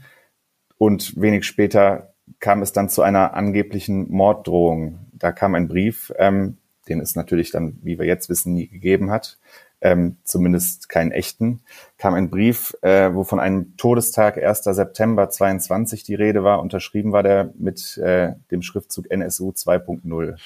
Und 0.78 1.20
wenig 1.20 1.44
später 1.44 2.12
kam 2.40 2.60
es 2.60 2.72
dann 2.72 2.88
zu 2.88 3.02
einer 3.02 3.34
angeblichen 3.34 4.10
Morddrohung. 4.10 4.98
Da 5.12 5.30
kam 5.30 5.54
ein 5.54 5.68
Brief, 5.68 6.12
ähm, 6.18 6.58
den 6.88 6.98
es 6.98 7.14
natürlich 7.14 7.52
dann, 7.52 7.78
wie 7.82 8.00
wir 8.00 8.06
jetzt 8.06 8.28
wissen, 8.28 8.54
nie 8.54 8.66
gegeben 8.66 9.12
hat, 9.12 9.38
ähm, 9.82 10.16
zumindest 10.24 10.88
keinen 10.88 11.10
echten, 11.10 11.60
kam 11.98 12.14
ein 12.14 12.30
Brief, 12.30 12.74
äh, 12.82 13.12
wo 13.12 13.24
von 13.24 13.40
einem 13.40 13.76
Todestag 13.76 14.38
1. 14.38 14.62
September 14.64 15.28
22 15.28 16.04
die 16.04 16.14
Rede 16.14 16.44
war. 16.44 16.60
Unterschrieben 16.60 17.12
war 17.12 17.22
der 17.22 17.52
mit 17.58 17.98
äh, 17.98 18.32
dem 18.50 18.62
Schriftzug 18.62 19.10
NSU 19.10 19.50
2.0. 19.50 20.36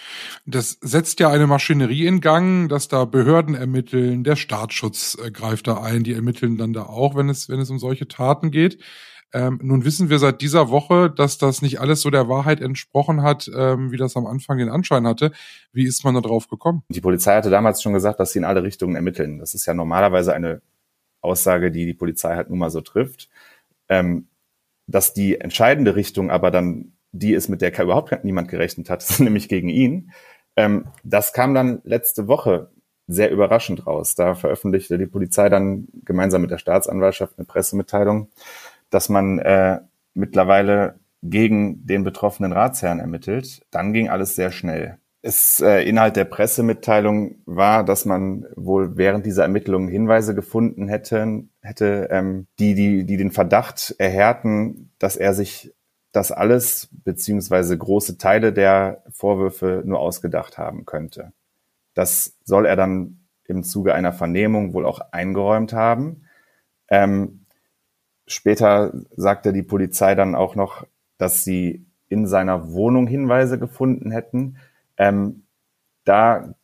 Das 0.46 0.78
setzt 0.80 1.20
ja 1.20 1.30
eine 1.30 1.46
Maschinerie 1.46 2.06
in 2.06 2.20
Gang, 2.20 2.68
dass 2.68 2.88
da 2.88 3.04
Behörden 3.04 3.54
ermitteln, 3.54 4.24
der 4.24 4.36
Staatsschutz 4.36 5.18
äh, 5.22 5.30
greift 5.30 5.66
da 5.66 5.82
ein, 5.82 6.02
die 6.02 6.14
ermitteln 6.14 6.56
dann 6.56 6.72
da 6.72 6.84
auch, 6.84 7.14
wenn 7.14 7.28
es, 7.28 7.48
wenn 7.48 7.60
es 7.60 7.70
um 7.70 7.78
solche 7.78 8.08
Taten 8.08 8.50
geht. 8.50 8.78
Ähm, 9.32 9.58
nun 9.62 9.84
wissen 9.84 10.08
wir 10.08 10.18
seit 10.18 10.40
dieser 10.40 10.70
Woche, 10.70 11.10
dass 11.10 11.36
das 11.38 11.60
nicht 11.60 11.80
alles 11.80 12.00
so 12.00 12.10
der 12.10 12.28
Wahrheit 12.28 12.60
entsprochen 12.60 13.22
hat, 13.22 13.50
ähm, 13.54 13.90
wie 13.90 13.96
das 13.96 14.16
am 14.16 14.26
Anfang 14.26 14.58
den 14.58 14.68
Anschein 14.68 15.06
hatte. 15.06 15.32
Wie 15.72 15.84
ist 15.84 16.04
man 16.04 16.14
da 16.14 16.20
drauf 16.20 16.48
gekommen? 16.48 16.82
Die 16.88 17.00
Polizei 17.00 17.34
hatte 17.34 17.50
damals 17.50 17.82
schon 17.82 17.92
gesagt, 17.92 18.20
dass 18.20 18.32
sie 18.32 18.38
in 18.38 18.44
alle 18.44 18.62
Richtungen 18.62 18.94
ermitteln. 18.94 19.38
Das 19.38 19.54
ist 19.54 19.66
ja 19.66 19.74
normalerweise 19.74 20.32
eine 20.32 20.62
Aussage, 21.20 21.70
die 21.70 21.86
die 21.86 21.94
Polizei 21.94 22.36
halt 22.36 22.50
nun 22.50 22.58
mal 22.58 22.70
so 22.70 22.80
trifft. 22.80 23.28
Ähm, 23.88 24.28
dass 24.86 25.12
die 25.12 25.40
entscheidende 25.40 25.96
Richtung 25.96 26.30
aber 26.30 26.50
dann 26.50 26.92
die 27.12 27.32
ist, 27.32 27.48
mit 27.48 27.60
der 27.60 27.78
überhaupt 27.78 28.24
niemand 28.24 28.48
gerechnet 28.48 28.90
hat, 28.90 29.04
nämlich 29.18 29.48
gegen 29.48 29.68
ihn. 29.68 30.12
Ähm, 30.56 30.86
das 31.04 31.32
kam 31.32 31.54
dann 31.54 31.80
letzte 31.84 32.28
Woche 32.28 32.70
sehr 33.08 33.30
überraschend 33.30 33.86
raus. 33.86 34.14
Da 34.14 34.34
veröffentlichte 34.34 34.98
die 34.98 35.06
Polizei 35.06 35.48
dann 35.48 35.88
gemeinsam 36.04 36.42
mit 36.42 36.50
der 36.50 36.58
Staatsanwaltschaft 36.58 37.38
eine 37.38 37.46
Pressemitteilung, 37.46 38.28
dass 38.90 39.08
man 39.08 39.38
äh, 39.38 39.80
mittlerweile 40.14 40.98
gegen 41.22 41.86
den 41.86 42.04
betroffenen 42.04 42.52
Ratsherrn 42.52 43.00
ermittelt. 43.00 43.62
Dann 43.70 43.92
ging 43.92 44.08
alles 44.08 44.36
sehr 44.36 44.50
schnell. 44.50 44.98
Es, 45.22 45.60
äh, 45.60 45.80
Inhalt 45.80 46.14
der 46.16 46.24
Pressemitteilung 46.24 47.36
war, 47.46 47.84
dass 47.84 48.04
man 48.04 48.46
wohl 48.54 48.96
während 48.96 49.26
dieser 49.26 49.42
Ermittlungen 49.42 49.88
Hinweise 49.88 50.34
gefunden 50.34 50.88
hätte, 50.88 51.44
hätte 51.62 52.08
ähm, 52.12 52.46
die, 52.60 52.74
die, 52.74 53.04
die 53.04 53.16
den 53.16 53.32
Verdacht 53.32 53.94
erhärten, 53.98 54.92
dass 54.98 55.16
er 55.16 55.34
sich 55.34 55.74
das 56.12 56.32
alles 56.32 56.88
beziehungsweise 57.04 57.76
große 57.76 58.18
Teile 58.18 58.52
der 58.52 59.02
Vorwürfe 59.10 59.82
nur 59.84 59.98
ausgedacht 59.98 60.58
haben 60.58 60.86
könnte. 60.86 61.32
Das 61.94 62.36
soll 62.44 62.64
er 62.66 62.76
dann 62.76 63.26
im 63.44 63.64
Zuge 63.64 63.94
einer 63.94 64.12
Vernehmung 64.12 64.72
wohl 64.74 64.86
auch 64.86 65.00
eingeräumt 65.12 65.72
haben. 65.72 66.22
Ähm, 66.88 67.45
Später 68.26 68.92
sagte 69.16 69.52
die 69.52 69.62
Polizei 69.62 70.14
dann 70.14 70.34
auch 70.34 70.54
noch, 70.54 70.86
dass 71.18 71.44
sie 71.44 71.86
in 72.08 72.26
seiner 72.26 72.72
Wohnung 72.72 73.06
Hinweise 73.06 73.58
gefunden 73.58 74.10
hätten. 74.10 74.58
Ähm, 74.96 75.44
da 76.04 76.54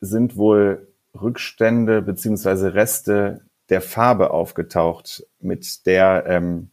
sind 0.00 0.36
wohl 0.36 0.88
Rückstände 1.20 2.02
beziehungsweise 2.02 2.74
Reste 2.74 3.42
der 3.68 3.80
Farbe 3.80 4.30
aufgetaucht, 4.30 5.26
mit 5.40 5.86
der, 5.86 6.24
ähm, 6.26 6.70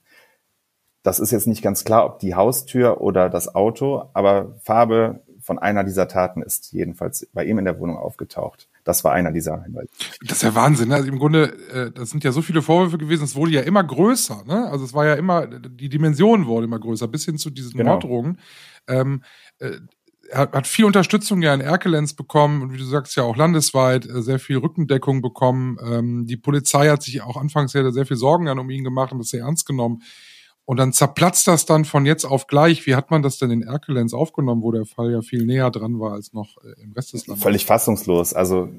das 1.03 1.19
ist 1.19 1.31
jetzt 1.31 1.47
nicht 1.47 1.61
ganz 1.61 1.83
klar, 1.83 2.05
ob 2.05 2.19
die 2.19 2.35
Haustür 2.35 3.01
oder 3.01 3.29
das 3.29 3.55
Auto, 3.55 4.09
aber 4.13 4.55
Farbe 4.61 5.21
von 5.39 5.57
einer 5.57 5.83
dieser 5.83 6.07
Taten 6.07 6.41
ist 6.41 6.73
jedenfalls 6.73 7.27
bei 7.33 7.45
ihm 7.45 7.59
in 7.59 7.65
der 7.65 7.79
Wohnung 7.79 7.97
aufgetaucht. 7.97 8.67
Das 8.83 9.03
war 9.03 9.13
einer 9.13 9.31
dieser 9.31 9.63
Hinweise. 9.63 9.89
Das 10.21 10.37
ist 10.37 10.43
ja 10.43 10.55
Wahnsinn. 10.55 10.89
Ne? 10.89 10.95
Also 10.95 11.07
im 11.07 11.19
Grunde, 11.19 11.55
äh, 11.69 11.91
das 11.91 12.09
sind 12.09 12.23
ja 12.23 12.31
so 12.31 12.41
viele 12.41 12.61
Vorwürfe 12.61 12.97
gewesen. 12.97 13.23
Es 13.23 13.35
wurde 13.35 13.51
ja 13.51 13.61
immer 13.61 13.83
größer. 13.83 14.43
Ne? 14.45 14.67
Also 14.69 14.85
es 14.85 14.93
war 14.93 15.05
ja 15.05 15.13
immer, 15.13 15.47
die 15.47 15.89
Dimension 15.89 16.47
wurde 16.47 16.65
immer 16.65 16.79
größer, 16.79 17.07
bis 17.07 17.25
hin 17.25 17.37
zu 17.37 17.49
diesen 17.49 17.77
genau. 17.77 17.91
Morddrohungen. 17.93 18.39
Ähm, 18.87 19.23
äh, 19.59 19.77
er 20.31 20.49
hat 20.53 20.67
viel 20.67 20.85
Unterstützung 20.85 21.41
ja 21.41 21.53
in 21.53 21.61
Erkelenz 21.61 22.13
bekommen 22.13 22.61
und 22.61 22.71
wie 22.71 22.77
du 22.77 22.85
sagst 22.85 23.15
ja 23.17 23.23
auch 23.23 23.35
landesweit 23.35 24.05
äh, 24.05 24.21
sehr 24.21 24.39
viel 24.39 24.57
Rückendeckung 24.57 25.21
bekommen. 25.21 25.77
Ähm, 25.83 26.25
die 26.25 26.37
Polizei 26.37 26.87
hat 26.87 27.03
sich 27.03 27.21
auch 27.21 27.37
anfangs 27.37 27.73
sehr, 27.73 27.91
sehr 27.91 28.05
viel 28.05 28.17
Sorgen 28.17 28.47
an 28.47 28.57
um 28.57 28.69
ihn 28.69 28.83
gemacht 28.83 29.11
und 29.11 29.19
das 29.19 29.27
sehr 29.27 29.41
ernst 29.41 29.65
genommen. 29.65 30.01
Und 30.71 30.77
dann 30.77 30.93
zerplatzt 30.93 31.49
das 31.49 31.65
dann 31.65 31.83
von 31.83 32.05
jetzt 32.05 32.23
auf 32.23 32.47
gleich. 32.47 32.85
Wie 32.85 32.95
hat 32.95 33.11
man 33.11 33.21
das 33.21 33.37
denn 33.37 33.51
in 33.51 33.61
Erkelenz 33.61 34.13
aufgenommen, 34.13 34.63
wo 34.63 34.71
der 34.71 34.85
Fall 34.85 35.11
ja 35.11 35.21
viel 35.21 35.45
näher 35.45 35.69
dran 35.69 35.99
war 35.99 36.13
als 36.13 36.31
noch 36.31 36.63
äh, 36.63 36.81
im 36.81 36.93
Rest 36.93 37.11
des 37.11 37.27
Landes? 37.27 37.43
Völlig 37.43 37.65
fassungslos. 37.65 38.33
Also 38.33 38.69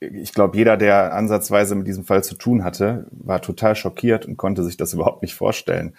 ich 0.00 0.32
glaube, 0.32 0.56
jeder, 0.56 0.78
der 0.78 1.12
ansatzweise 1.12 1.74
mit 1.74 1.86
diesem 1.86 2.04
Fall 2.04 2.24
zu 2.24 2.34
tun 2.34 2.64
hatte, 2.64 3.08
war 3.10 3.42
total 3.42 3.76
schockiert 3.76 4.24
und 4.24 4.38
konnte 4.38 4.64
sich 4.64 4.78
das 4.78 4.94
überhaupt 4.94 5.20
nicht 5.20 5.34
vorstellen. 5.34 5.94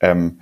Ähm, 0.00 0.40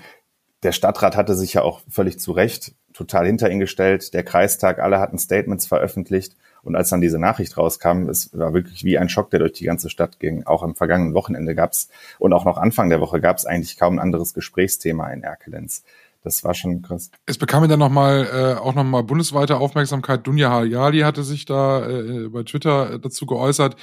der 0.65 0.73
Stadtrat 0.73 1.17
hatte 1.17 1.37
sich 1.37 1.53
ja 1.53 1.63
auch 1.63 1.83
völlig 1.89 2.19
zu 2.19 2.33
Recht 2.33 2.75
total 2.93 3.27
hinter 3.27 3.49
ihn 3.49 3.61
gestellt. 3.61 4.13
Der 4.13 4.25
Kreistag, 4.25 4.81
alle 4.81 4.99
hatten 4.99 5.19
Statements 5.19 5.67
veröffentlicht. 5.67 6.35
Und 6.62 6.76
als 6.76 6.90
dann 6.90 7.00
diese 7.00 7.19
Nachricht 7.19 7.57
rauskam, 7.57 8.09
es 8.09 8.31
war 8.37 8.54
wirklich 8.54 8.85
wie 8.85 8.99
ein 8.99 9.09
Schock, 9.09 9.31
der 9.31 9.40
durch 9.40 9.52
die 9.52 9.64
ganze 9.64 9.90
Stadt 9.90 10.21
ging. 10.21 10.45
Auch 10.45 10.62
am 10.62 10.75
vergangenen 10.76 11.14
Wochenende 11.14 11.54
gab's 11.54 11.88
und 12.19 12.33
auch 12.33 12.45
noch 12.45 12.57
Anfang 12.57 12.88
der 12.88 13.00
Woche 13.00 13.21
gab's 13.21 13.47
eigentlich 13.47 13.76
kaum 13.76 13.97
ein 13.97 13.99
anderes 13.99 14.33
Gesprächsthema 14.33 15.11
in 15.11 15.23
Erkelenz. 15.23 15.83
Das 16.23 16.45
war 16.45 16.54
schon 16.54 16.83
krass. 16.83 17.11
Es 17.26 17.37
bekam 17.37 17.69
dann 17.69 17.81
nochmal 17.81 18.28
äh, 18.33 18.61
auch 18.61 18.75
nochmal 18.75 19.02
bundesweite 19.02 19.57
Aufmerksamkeit. 19.57 20.25
Dunja 20.25 20.50
Hayali 20.50 21.00
hatte 21.00 21.25
sich 21.25 21.47
da 21.47 21.88
äh, 21.88 22.28
bei 22.28 22.45
Twitter 22.45 23.00
dazu 23.00 23.26
geäußert. 23.26 23.75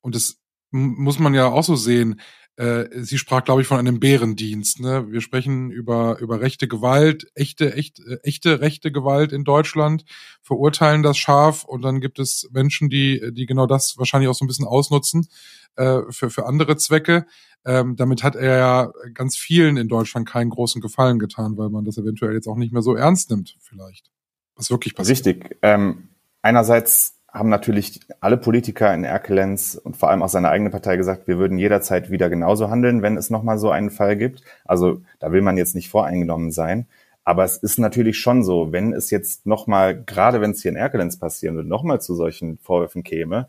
Und 0.00 0.14
das 0.14 0.38
muss 0.70 1.18
man 1.18 1.34
ja 1.34 1.46
auch 1.48 1.64
so 1.64 1.74
sehen. 1.74 2.20
Äh, 2.58 3.04
sie 3.04 3.18
sprach, 3.18 3.44
glaube 3.44 3.62
ich, 3.62 3.68
von 3.68 3.78
einem 3.78 4.00
Bärendienst. 4.00 4.80
Ne? 4.80 5.06
Wir 5.12 5.20
sprechen 5.20 5.70
über, 5.70 6.18
über 6.18 6.40
rechte 6.40 6.66
Gewalt, 6.66 7.30
echte, 7.36 7.74
echt, 7.74 8.00
äh, 8.00 8.18
echte 8.24 8.60
rechte 8.60 8.90
Gewalt 8.90 9.30
in 9.32 9.44
Deutschland, 9.44 10.04
verurteilen 10.42 11.04
das 11.04 11.18
scharf 11.18 11.62
und 11.62 11.82
dann 11.82 12.00
gibt 12.00 12.18
es 12.18 12.48
Menschen, 12.50 12.90
die, 12.90 13.30
die 13.32 13.46
genau 13.46 13.66
das 13.66 13.96
wahrscheinlich 13.96 14.28
auch 14.28 14.34
so 14.34 14.44
ein 14.44 14.48
bisschen 14.48 14.66
ausnutzen 14.66 15.28
äh, 15.76 16.00
für, 16.10 16.30
für 16.30 16.46
andere 16.46 16.76
Zwecke. 16.76 17.26
Ähm, 17.64 17.94
damit 17.94 18.24
hat 18.24 18.34
er 18.34 18.58
ja 18.58 18.92
ganz 19.14 19.36
vielen 19.36 19.76
in 19.76 19.86
Deutschland 19.86 20.28
keinen 20.28 20.50
großen 20.50 20.80
Gefallen 20.80 21.20
getan, 21.20 21.56
weil 21.58 21.70
man 21.70 21.84
das 21.84 21.96
eventuell 21.96 22.34
jetzt 22.34 22.48
auch 22.48 22.56
nicht 22.56 22.72
mehr 22.72 22.82
so 22.82 22.96
ernst 22.96 23.30
nimmt, 23.30 23.56
vielleicht. 23.60 24.10
Was 24.56 24.68
wirklich 24.68 24.96
passiert. 24.96 25.24
Richtig. 25.24 25.58
Ähm, 25.62 26.08
einerseits 26.42 27.17
haben 27.38 27.48
natürlich 27.48 28.00
alle 28.20 28.36
Politiker 28.36 28.92
in 28.92 29.04
Erkelenz 29.04 29.74
und 29.82 29.96
vor 29.96 30.10
allem 30.10 30.22
auch 30.22 30.28
seine 30.28 30.48
eigene 30.48 30.70
Partei 30.70 30.96
gesagt, 30.96 31.28
wir 31.28 31.38
würden 31.38 31.58
jederzeit 31.58 32.10
wieder 32.10 32.28
genauso 32.28 32.70
handeln, 32.70 33.02
wenn 33.02 33.16
es 33.16 33.30
nochmal 33.30 33.58
so 33.58 33.70
einen 33.70 33.90
Fall 33.90 34.16
gibt. 34.16 34.42
Also 34.64 35.02
da 35.18 35.32
will 35.32 35.42
man 35.42 35.56
jetzt 35.56 35.74
nicht 35.74 35.88
voreingenommen 35.88 36.50
sein. 36.50 36.86
Aber 37.24 37.44
es 37.44 37.58
ist 37.58 37.78
natürlich 37.78 38.18
schon 38.18 38.42
so, 38.42 38.72
wenn 38.72 38.92
es 38.92 39.10
jetzt 39.10 39.46
nochmal, 39.46 40.02
gerade 40.02 40.40
wenn 40.40 40.52
es 40.52 40.62
hier 40.62 40.70
in 40.70 40.76
Erkelenz 40.76 41.18
passieren 41.18 41.56
würde, 41.56 41.68
nochmal 41.68 42.00
zu 42.00 42.14
solchen 42.14 42.58
Vorwürfen 42.58 43.02
käme, 43.02 43.48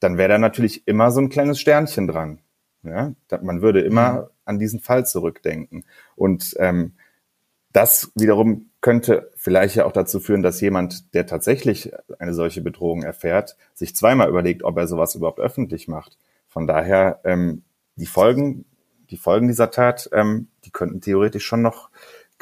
dann 0.00 0.18
wäre 0.18 0.30
da 0.30 0.38
natürlich 0.38 0.86
immer 0.88 1.12
so 1.12 1.20
ein 1.20 1.28
kleines 1.28 1.60
Sternchen 1.60 2.08
dran. 2.08 2.40
Ja? 2.82 3.14
Man 3.42 3.62
würde 3.62 3.80
immer 3.80 4.12
mhm. 4.12 4.26
an 4.44 4.58
diesen 4.58 4.80
Fall 4.80 5.06
zurückdenken. 5.06 5.84
Und 6.16 6.56
ähm, 6.58 6.94
das 7.72 8.10
wiederum 8.16 8.71
könnte 8.82 9.30
vielleicht 9.36 9.76
ja 9.76 9.86
auch 9.86 9.92
dazu 9.92 10.20
führen, 10.20 10.42
dass 10.42 10.60
jemand, 10.60 11.14
der 11.14 11.24
tatsächlich 11.26 11.92
eine 12.18 12.34
solche 12.34 12.60
Bedrohung 12.60 13.04
erfährt, 13.04 13.56
sich 13.72 13.96
zweimal 13.96 14.28
überlegt, 14.28 14.64
ob 14.64 14.76
er 14.76 14.88
sowas 14.88 15.14
überhaupt 15.14 15.40
öffentlich 15.40 15.88
macht. 15.88 16.18
Von 16.48 16.66
daher 16.66 17.20
ähm, 17.24 17.62
die 17.96 18.06
Folgen, 18.06 18.66
die 19.10 19.16
Folgen 19.16 19.46
dieser 19.46 19.70
Tat, 19.70 20.10
ähm, 20.12 20.48
die 20.64 20.70
könnten 20.70 21.00
theoretisch 21.00 21.46
schon 21.46 21.62
noch 21.62 21.90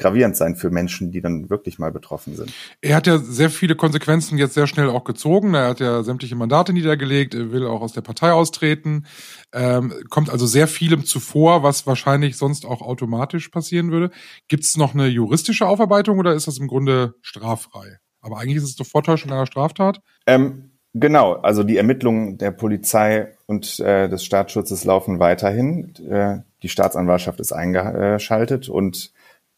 gravierend 0.00 0.34
sein 0.36 0.56
für 0.56 0.70
Menschen, 0.70 1.12
die 1.12 1.20
dann 1.20 1.50
wirklich 1.50 1.78
mal 1.78 1.92
betroffen 1.92 2.34
sind. 2.34 2.52
Er 2.80 2.96
hat 2.96 3.06
ja 3.06 3.18
sehr 3.18 3.50
viele 3.50 3.76
Konsequenzen 3.76 4.38
jetzt 4.38 4.54
sehr 4.54 4.66
schnell 4.66 4.88
auch 4.88 5.04
gezogen. 5.04 5.54
Er 5.54 5.68
hat 5.68 5.80
ja 5.80 6.02
sämtliche 6.02 6.34
Mandate 6.34 6.72
niedergelegt, 6.72 7.34
er 7.34 7.52
will 7.52 7.66
auch 7.66 7.82
aus 7.82 7.92
der 7.92 8.00
Partei 8.00 8.32
austreten, 8.32 9.04
ähm, 9.52 9.92
kommt 10.08 10.30
also 10.30 10.46
sehr 10.46 10.66
vielem 10.66 11.04
zuvor, 11.04 11.62
was 11.62 11.86
wahrscheinlich 11.86 12.36
sonst 12.36 12.64
auch 12.64 12.80
automatisch 12.80 13.48
passieren 13.50 13.92
würde. 13.92 14.10
Gibt 14.48 14.64
es 14.64 14.76
noch 14.76 14.94
eine 14.94 15.06
juristische 15.06 15.66
Aufarbeitung 15.66 16.18
oder 16.18 16.34
ist 16.34 16.46
das 16.46 16.58
im 16.58 16.66
Grunde 16.66 17.14
straffrei? 17.20 17.98
Aber 18.22 18.38
eigentlich 18.38 18.56
ist 18.56 18.64
es 18.64 18.76
doch 18.76 18.86
Vortäuschung 18.86 19.30
einer 19.30 19.46
Straftat. 19.46 20.00
Ähm, 20.26 20.70
genau, 20.94 21.34
also 21.34 21.62
die 21.62 21.76
Ermittlungen 21.76 22.38
der 22.38 22.52
Polizei 22.52 23.28
und 23.46 23.78
äh, 23.80 24.08
des 24.08 24.24
Staatsschutzes 24.24 24.84
laufen 24.84 25.18
weiterhin. 25.18 25.94
Äh, 26.08 26.38
die 26.62 26.68
Staatsanwaltschaft 26.68 27.40
ist 27.40 27.52
eingeschaltet 27.52 28.68
und 28.68 29.12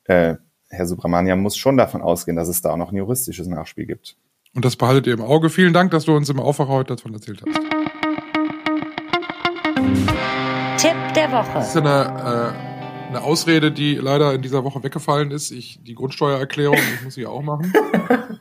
äh, 0.04 0.36
Herr 0.68 0.86
Subramanian 0.86 1.40
muss 1.40 1.56
schon 1.56 1.76
davon 1.76 2.02
ausgehen, 2.02 2.36
dass 2.36 2.48
es 2.48 2.62
da 2.62 2.70
auch 2.70 2.76
noch 2.76 2.92
ein 2.92 2.96
juristisches 2.96 3.46
Nachspiel 3.46 3.86
gibt. 3.86 4.16
Und 4.54 4.64
das 4.64 4.76
behaltet 4.76 5.06
ihr 5.06 5.14
im 5.14 5.22
Auge. 5.22 5.50
Vielen 5.50 5.72
Dank, 5.72 5.90
dass 5.90 6.04
du 6.04 6.16
uns 6.16 6.28
im 6.28 6.40
Aufwacher 6.40 6.70
heute 6.70 6.96
davon 6.96 7.14
erzählt 7.14 7.42
hast. 7.42 7.54
Tipp 10.78 10.96
der 11.14 11.30
Woche. 11.30 11.52
Das 11.54 11.68
ist 11.68 11.76
eine 11.76 12.54
äh, 12.68 12.71
eine 13.14 13.24
Ausrede, 13.24 13.70
die 13.72 13.94
leider 13.94 14.32
in 14.34 14.42
dieser 14.42 14.64
Woche 14.64 14.82
weggefallen 14.82 15.30
ist. 15.30 15.50
Ich 15.50 15.80
die 15.82 15.94
Grundsteuererklärung, 15.94 16.76
ich 16.76 17.04
muss 17.04 17.14
sie 17.14 17.26
auch 17.26 17.42
machen. 17.42 17.72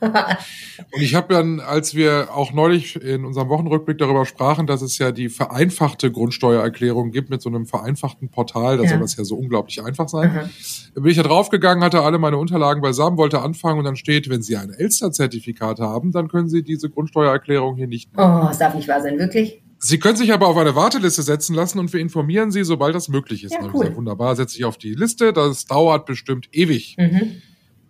Und 0.00 1.00
ich 1.00 1.14
habe 1.14 1.32
dann, 1.32 1.60
als 1.60 1.94
wir 1.94 2.28
auch 2.34 2.52
neulich 2.52 3.00
in 3.00 3.24
unserem 3.24 3.48
Wochenrückblick 3.48 3.98
darüber 3.98 4.26
sprachen, 4.26 4.66
dass 4.66 4.82
es 4.82 4.98
ja 4.98 5.12
die 5.12 5.28
vereinfachte 5.28 6.10
Grundsteuererklärung 6.10 7.10
gibt 7.10 7.30
mit 7.30 7.42
so 7.42 7.48
einem 7.48 7.66
vereinfachten 7.66 8.28
Portal, 8.28 8.78
da 8.78 8.84
ja. 8.84 8.90
soll 8.90 9.00
das 9.00 9.16
ja 9.16 9.24
so 9.24 9.36
unglaublich 9.36 9.82
einfach 9.82 10.08
sein. 10.08 10.50
Mhm. 10.94 11.02
bin 11.02 11.10
ich 11.10 11.16
da 11.16 11.22
draufgegangen, 11.22 11.84
hatte 11.84 12.02
alle 12.02 12.18
meine 12.18 12.38
Unterlagen 12.38 12.82
beisammen, 12.82 13.16
wollte 13.16 13.40
anfangen 13.40 13.78
und 13.78 13.84
dann 13.84 13.96
steht, 13.96 14.28
wenn 14.28 14.42
Sie 14.42 14.56
ein 14.56 14.70
Elster-Zertifikat 14.70 15.78
haben, 15.78 16.12
dann 16.12 16.28
können 16.28 16.48
Sie 16.48 16.62
diese 16.62 16.90
Grundsteuererklärung 16.90 17.76
hier 17.76 17.86
nicht 17.88 18.14
machen. 18.16 18.46
Oh, 18.46 18.50
es 18.50 18.58
darf 18.58 18.74
nicht 18.74 18.88
wahr 18.88 19.02
sein, 19.02 19.18
wirklich? 19.18 19.62
Sie 19.84 19.98
können 19.98 20.16
sich 20.16 20.32
aber 20.32 20.46
auf 20.46 20.56
eine 20.56 20.76
Warteliste 20.76 21.22
setzen 21.22 21.56
lassen 21.56 21.80
und 21.80 21.92
wir 21.92 21.98
informieren 21.98 22.52
Sie, 22.52 22.62
sobald 22.62 22.94
das 22.94 23.08
möglich 23.08 23.42
ist. 23.42 23.52
Ja, 23.52 23.58
cool. 23.64 23.80
Gesagt, 23.80 23.96
wunderbar, 23.96 24.36
setze 24.36 24.56
ich 24.56 24.64
auf 24.64 24.78
die 24.78 24.94
Liste. 24.94 25.32
Das 25.32 25.64
dauert 25.64 26.06
bestimmt 26.06 26.48
ewig. 26.52 26.94
Mhm. 26.96 27.42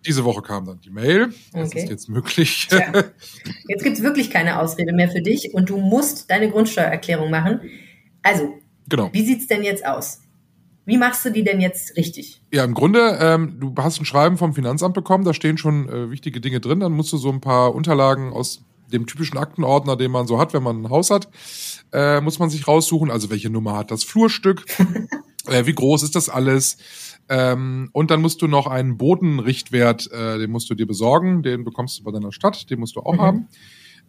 Diese 0.03 0.25
Woche 0.25 0.41
kam 0.41 0.65
dann 0.65 0.81
die 0.81 0.89
Mail. 0.89 1.31
Das 1.53 1.69
okay. 1.69 1.83
ist 1.83 1.89
jetzt 1.91 2.09
möglich. 2.09 2.67
Tja. 2.67 3.03
Jetzt 3.67 3.83
gibt's 3.83 4.01
wirklich 4.01 4.31
keine 4.31 4.59
Ausrede 4.59 4.91
mehr 4.91 5.07
für 5.09 5.21
dich 5.21 5.53
und 5.53 5.69
du 5.69 5.77
musst 5.77 6.31
deine 6.31 6.49
Grundsteuererklärung 6.49 7.29
machen. 7.29 7.59
Also, 8.23 8.55
genau. 8.89 9.09
wie 9.13 9.23
sieht's 9.23 9.45
denn 9.45 9.61
jetzt 9.61 9.85
aus? 9.85 10.21
Wie 10.85 10.97
machst 10.97 11.23
du 11.25 11.29
die 11.29 11.43
denn 11.43 11.61
jetzt 11.61 11.95
richtig? 11.95 12.41
Ja, 12.51 12.63
im 12.63 12.73
Grunde, 12.73 13.19
ähm, 13.21 13.57
du 13.59 13.75
hast 13.77 14.01
ein 14.01 14.05
Schreiben 14.05 14.37
vom 14.37 14.55
Finanzamt 14.55 14.95
bekommen, 14.95 15.25
da 15.25 15.33
stehen 15.35 15.59
schon 15.59 15.87
äh, 15.87 16.09
wichtige 16.09 16.41
Dinge 16.41 16.59
drin. 16.59 16.79
Dann 16.79 16.91
musst 16.91 17.13
du 17.13 17.17
so 17.17 17.29
ein 17.29 17.39
paar 17.39 17.75
Unterlagen 17.75 18.33
aus 18.33 18.63
dem 18.91 19.05
typischen 19.05 19.37
Aktenordner, 19.37 19.95
den 19.95 20.11
man 20.11 20.27
so 20.27 20.39
hat, 20.39 20.53
wenn 20.53 20.63
man 20.63 20.83
ein 20.83 20.89
Haus 20.89 21.09
hat, 21.09 21.29
äh, 21.91 22.21
muss 22.21 22.39
man 22.39 22.49
sich 22.49 22.67
raussuchen. 22.67 23.11
Also 23.11 23.29
welche 23.29 23.49
Nummer 23.49 23.77
hat 23.77 23.91
das 23.91 24.03
Flurstück? 24.03 24.65
äh, 25.47 25.65
wie 25.65 25.73
groß 25.73 26.03
ist 26.03 26.15
das 26.15 26.29
alles? 26.29 26.77
Ähm, 27.29 27.89
und 27.93 28.11
dann 28.11 28.21
musst 28.21 28.41
du 28.41 28.47
noch 28.47 28.67
einen 28.67 28.97
Bodenrichtwert, 28.97 30.11
äh, 30.11 30.39
den 30.39 30.51
musst 30.51 30.69
du 30.69 30.75
dir 30.75 30.85
besorgen, 30.85 31.41
den 31.41 31.63
bekommst 31.63 31.99
du 31.99 32.03
bei 32.03 32.11
deiner 32.11 32.31
Stadt, 32.31 32.69
den 32.69 32.79
musst 32.79 32.95
du 32.95 32.99
auch 32.99 33.13
mhm. 33.13 33.21
haben. 33.21 33.47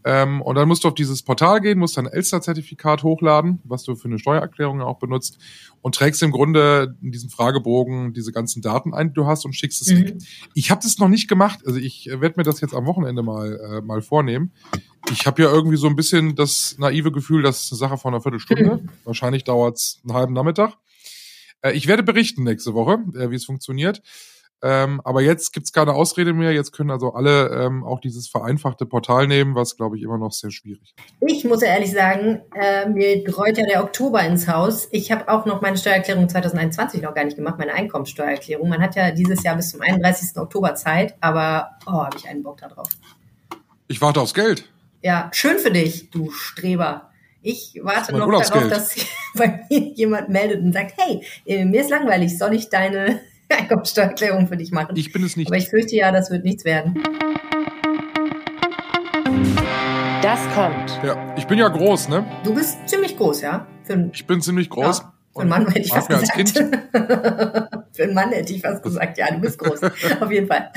Ähm, 0.06 0.42
und 0.42 0.54
dann 0.56 0.68
musst 0.68 0.84
du 0.84 0.88
auf 0.88 0.94
dieses 0.94 1.23
Portal 1.23 1.61
gehen, 1.61 1.78
musst 1.78 1.96
dein 1.96 2.06
Elster-Zertifikat 2.06 3.02
hochladen, 3.02 3.61
was 3.64 3.84
du 3.84 3.96
für 3.96 4.08
eine 4.08 4.18
Steuererklärung 4.18 4.82
auch 4.82 4.99
benutzt, 4.99 5.38
und 5.80 5.94
trägst 5.94 6.23
im 6.23 6.30
Grunde 6.30 6.96
in 7.00 7.11
diesem 7.11 7.30
Fragebogen 7.30 8.12
diese 8.12 8.30
ganzen 8.30 8.61
Daten 8.61 8.92
ein, 8.92 9.08
die 9.08 9.14
du 9.14 9.26
hast, 9.26 9.46
und 9.46 9.54
schickst 9.54 9.80
es 9.80 9.92
mhm. 9.92 10.18
Ich 10.52 10.70
habe 10.70 10.82
das 10.82 10.99
noch 10.99 11.08
nicht 11.08 11.26
gemacht, 11.26 11.61
also 11.66 11.78
ich 11.78 12.08
äh, 12.11 12.20
werde 12.20 12.34
mir 12.37 12.44
das 12.44 12.61
jetzt 12.61 12.75
am 12.75 12.84
Wochenende 12.84 13.23
mal, 13.23 13.58
äh, 13.58 13.80
mal 13.80 14.02
vornehmen. 14.02 14.52
Ich 15.11 15.26
habe 15.26 15.42
ja 15.42 15.50
irgendwie 15.50 15.76
so 15.76 15.87
ein 15.87 15.96
bisschen 15.96 16.34
das 16.34 16.76
naive 16.78 17.11
Gefühl, 17.11 17.42
das 17.42 17.64
ist 17.64 17.73
eine 17.73 17.78
Sache 17.78 17.99
von 17.99 18.12
einer 18.12 18.23
Viertelstunde. 18.23 18.82
Mhm. 18.82 18.88
Wahrscheinlich 19.04 19.44
dauert's 19.44 20.00
einen 20.04 20.14
halben 20.14 20.34
Nachmittag. 20.34 20.76
Äh, 21.62 21.73
ich 21.73 21.87
werde 21.87 22.02
berichten 22.02 22.44
nächste 22.44 22.75
Woche, 22.75 22.99
äh, 23.18 23.30
wie 23.30 23.37
es 23.37 23.44
funktioniert. 23.46 24.02
Ähm, 24.66 25.02
aber 25.04 25.21
jetzt 25.21 25.52
gibt's 25.52 25.75
keine 25.75 25.92
Ausrede 25.92 26.33
mehr. 26.33 26.50
Jetzt 26.52 26.73
können 26.73 26.90
also 26.90 27.12
alle 27.12 27.49
ähm, 27.50 27.85
auch 27.85 28.00
dieses 28.00 28.28
vereinfachte 28.28 28.87
Portal 28.87 29.26
nehmen, 29.26 29.54
was, 29.54 29.76
glaube 29.76 29.99
ich, 29.99 30.02
immer 30.02 30.16
noch 30.16 30.33
sehr 30.33 30.50
schwierig 30.50 30.80
ist. 30.83 30.94
Ich 31.21 31.44
muss 31.44 31.61
ja 31.61 31.68
ehrlich 31.68 31.92
sagen, 31.92 32.40
äh, 32.59 32.88
mir 32.88 33.23
rollt 33.37 33.59
ja 33.59 33.66
der 33.66 33.85
Oktober 33.85 34.23
ins 34.23 34.49
Haus. 34.49 34.88
Ich 34.90 35.12
habe 35.12 35.28
auch 35.28 35.44
noch 35.44 35.61
meine 35.61 35.76
Steuererklärung 35.76 36.30
2021 36.30 37.02
noch 37.02 37.14
gar 37.14 37.25
nicht 37.25 37.37
gemacht, 37.37 37.59
meine 37.59 37.75
Einkommenssteuererklärung. 37.75 38.71
Man 38.71 38.80
hat 38.80 38.97
ja 38.97 39.11
dieses 39.11 39.42
Jahr 39.42 39.54
bis 39.56 39.68
zum 39.68 39.83
31. 39.83 40.35
Oktober 40.38 40.75
Zeit, 40.75 41.14
aber 41.21 41.73
oh, 41.87 42.02
habe 42.02 42.16
ich 42.16 42.26
einen 42.26 42.42
Bock 42.42 42.56
da 42.56 42.68
drauf. 42.68 42.88
Ich 43.87 44.00
warte 44.00 44.23
aufs 44.23 44.33
Geld. 44.33 44.66
Ja, 45.02 45.28
schön 45.35 45.59
für 45.59 45.73
dich, 45.73 46.09
du 46.09 46.30
Streber. 46.30 47.11
Ich 47.42 47.78
warte 47.83 48.16
noch 48.16 48.30
darauf, 48.30 48.68
dass 48.71 48.97
bei 49.35 49.61
mir 49.68 49.78
jemand 49.92 50.30
meldet 50.30 50.62
und 50.62 50.72
sagt, 50.72 50.94
hey, 50.96 51.22
äh, 51.44 51.66
mir 51.66 51.83
ist 51.83 51.90
langweilig, 51.90 52.38
soll 52.38 52.55
ich 52.55 52.70
deine 52.70 53.20
Einkommensteuererklärung 53.48 54.48
für 54.48 54.57
dich 54.57 54.72
machen. 54.72 54.96
Ich 54.96 55.12
bin 55.12 55.24
es 55.24 55.37
nicht. 55.37 55.48
Aber 55.48 55.57
ich 55.57 55.68
fürchte 55.68 55.96
ja, 55.96 56.12
das 56.12 56.30
wird 56.30 56.44
nichts 56.44 56.64
werden. 56.64 57.02
Das 60.22 60.40
kommt. 60.54 61.00
Ja, 61.04 61.35
ich 61.37 61.46
bin 61.46 61.59
ja 61.59 61.68
groß, 61.68 62.09
ne? 62.09 62.24
Du 62.44 62.54
bist 62.54 62.78
ziemlich 62.87 63.16
groß, 63.16 63.42
ja. 63.42 63.66
Für 63.83 64.11
ich 64.12 64.26
bin 64.26 64.40
ziemlich 64.40 64.70
groß. 64.70 64.98
Ja. 64.98 65.12
Für 65.35 65.40
einen 65.40 65.50
Mann 65.50 65.66
hätte 65.66 65.80
ich 65.80 65.92
fast 65.92 66.09
gesagt. 66.09 66.37
Als 66.37 66.54
kind. 66.54 66.78
Für 67.92 68.02
einen 68.04 68.14
Mann 68.14 68.30
hätte 68.30 68.52
ich 68.52 68.62
fast 68.62 68.83
gesagt, 68.83 69.18
ja, 69.18 69.30
du 69.30 69.40
bist 69.40 69.59
groß. 69.59 69.83
Auf 70.20 70.30
jeden 70.30 70.46
Fall. 70.46 70.70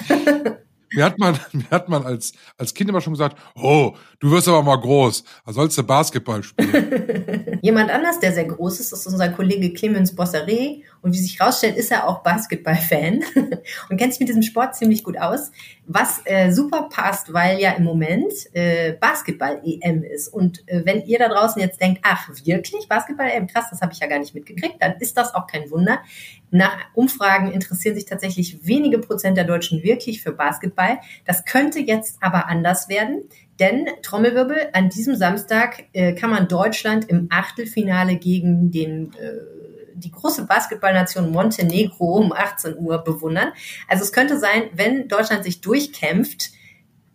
Mir 0.93 1.06
hat 1.06 1.17
man, 1.19 1.38
mir 1.51 1.69
hat 1.69 1.89
man 1.89 2.06
als, 2.06 2.34
als 2.58 2.73
Kind 2.73 2.89
immer 2.89 3.01
schon 3.01 3.13
gesagt, 3.13 3.38
oh, 3.56 3.93
du 4.19 4.32
wirst 4.32 4.47
aber 4.47 4.63
mal 4.63 4.77
groß, 4.77 5.23
da 5.45 5.53
sollst 5.53 5.77
du 5.77 5.84
Basketball 5.84 6.43
spielen. 6.43 6.73
Jemand 7.62 7.91
anders, 7.91 8.20
der 8.20 8.32
sehr 8.32 8.46
groß 8.46 8.80
ist, 8.80 8.91
ist 8.91 9.08
unser 9.08 9.30
Kollege 9.30 9.74
Clemens 9.74 10.15
Bosseret. 10.15 10.84
Und 11.02 11.13
wie 11.13 11.17
sich 11.17 11.39
herausstellt, 11.39 11.78
ist 11.78 11.91
er 11.91 12.08
auch 12.08 12.24
Basketball-Fan 12.24 13.24
und 13.89 13.98
kennt 13.98 14.13
sich 14.13 14.20
mit 14.20 14.30
diesem 14.30 14.43
Sport 14.43 14.76
ziemlich 14.76 15.04
gut 15.04 15.17
aus. 15.17 15.52
Was 15.89 16.21
äh, 16.26 16.52
super 16.52 16.89
passt, 16.91 17.32
weil 17.34 17.60
ja 17.60 17.71
im 17.71 17.86
Moment 17.86 18.34
äh, 18.52 18.91
Basketball-EM 18.93 20.04
ist. 20.04 20.28
Und 20.28 20.67
äh, 20.67 20.82
wenn 20.86 21.06
ihr 21.06 21.17
da 21.17 21.30
draußen 21.30 21.62
jetzt 21.62 21.80
denkt, 21.80 22.02
ach 22.04 22.30
wirklich, 22.43 22.89
Basketball-EM, 22.89 23.47
krass, 23.47 23.67
das 23.69 23.80
habe 23.80 23.93
ich 23.93 24.00
ja 24.00 24.08
gar 24.08 24.19
nicht 24.19 24.36
mitgekriegt, 24.36 24.76
dann 24.82 24.97
ist 25.00 25.15
das 25.15 25.34
auch 25.34 25.47
kein 25.47 25.71
Wunder. 25.71 26.00
Nach 26.52 26.78
Umfragen 26.93 27.52
interessieren 27.52 27.95
sich 27.95 28.06
tatsächlich 28.06 28.67
wenige 28.67 29.00
Prozent 29.00 29.38
der 29.38 29.45
Deutschen 29.45 29.82
wirklich 29.82 30.21
für 30.21 30.34
Basketball. 30.34 31.00
Das 31.26 31.45
könnte 31.45 31.80
jetzt 31.80 32.17
aber 32.21 32.47
anders 32.47 32.89
werden. 32.89 33.23
Denn 33.60 33.88
Trommelwirbel, 34.04 34.69
an 34.73 34.89
diesem 34.89 35.15
Samstag 35.15 35.86
äh, 35.93 36.13
kann 36.13 36.30
man 36.30 36.47
Deutschland 36.47 37.10
im 37.10 37.28
Achtelfinale 37.32 38.17
gegen 38.17 38.71
den 38.71 39.13
äh, 39.13 39.57
die 39.97 40.12
große 40.12 40.45
Basketballnation 40.45 41.31
Montenegro 41.31 42.17
um 42.17 42.31
18 42.31 42.77
Uhr 42.77 42.99
bewundern. 42.99 43.51
Also 43.88 44.03
es 44.03 44.12
könnte 44.12 44.39
sein, 44.39 44.63
wenn 44.73 45.07
Deutschland 45.07 45.43
sich 45.43 45.62
durchkämpft, 45.62 46.51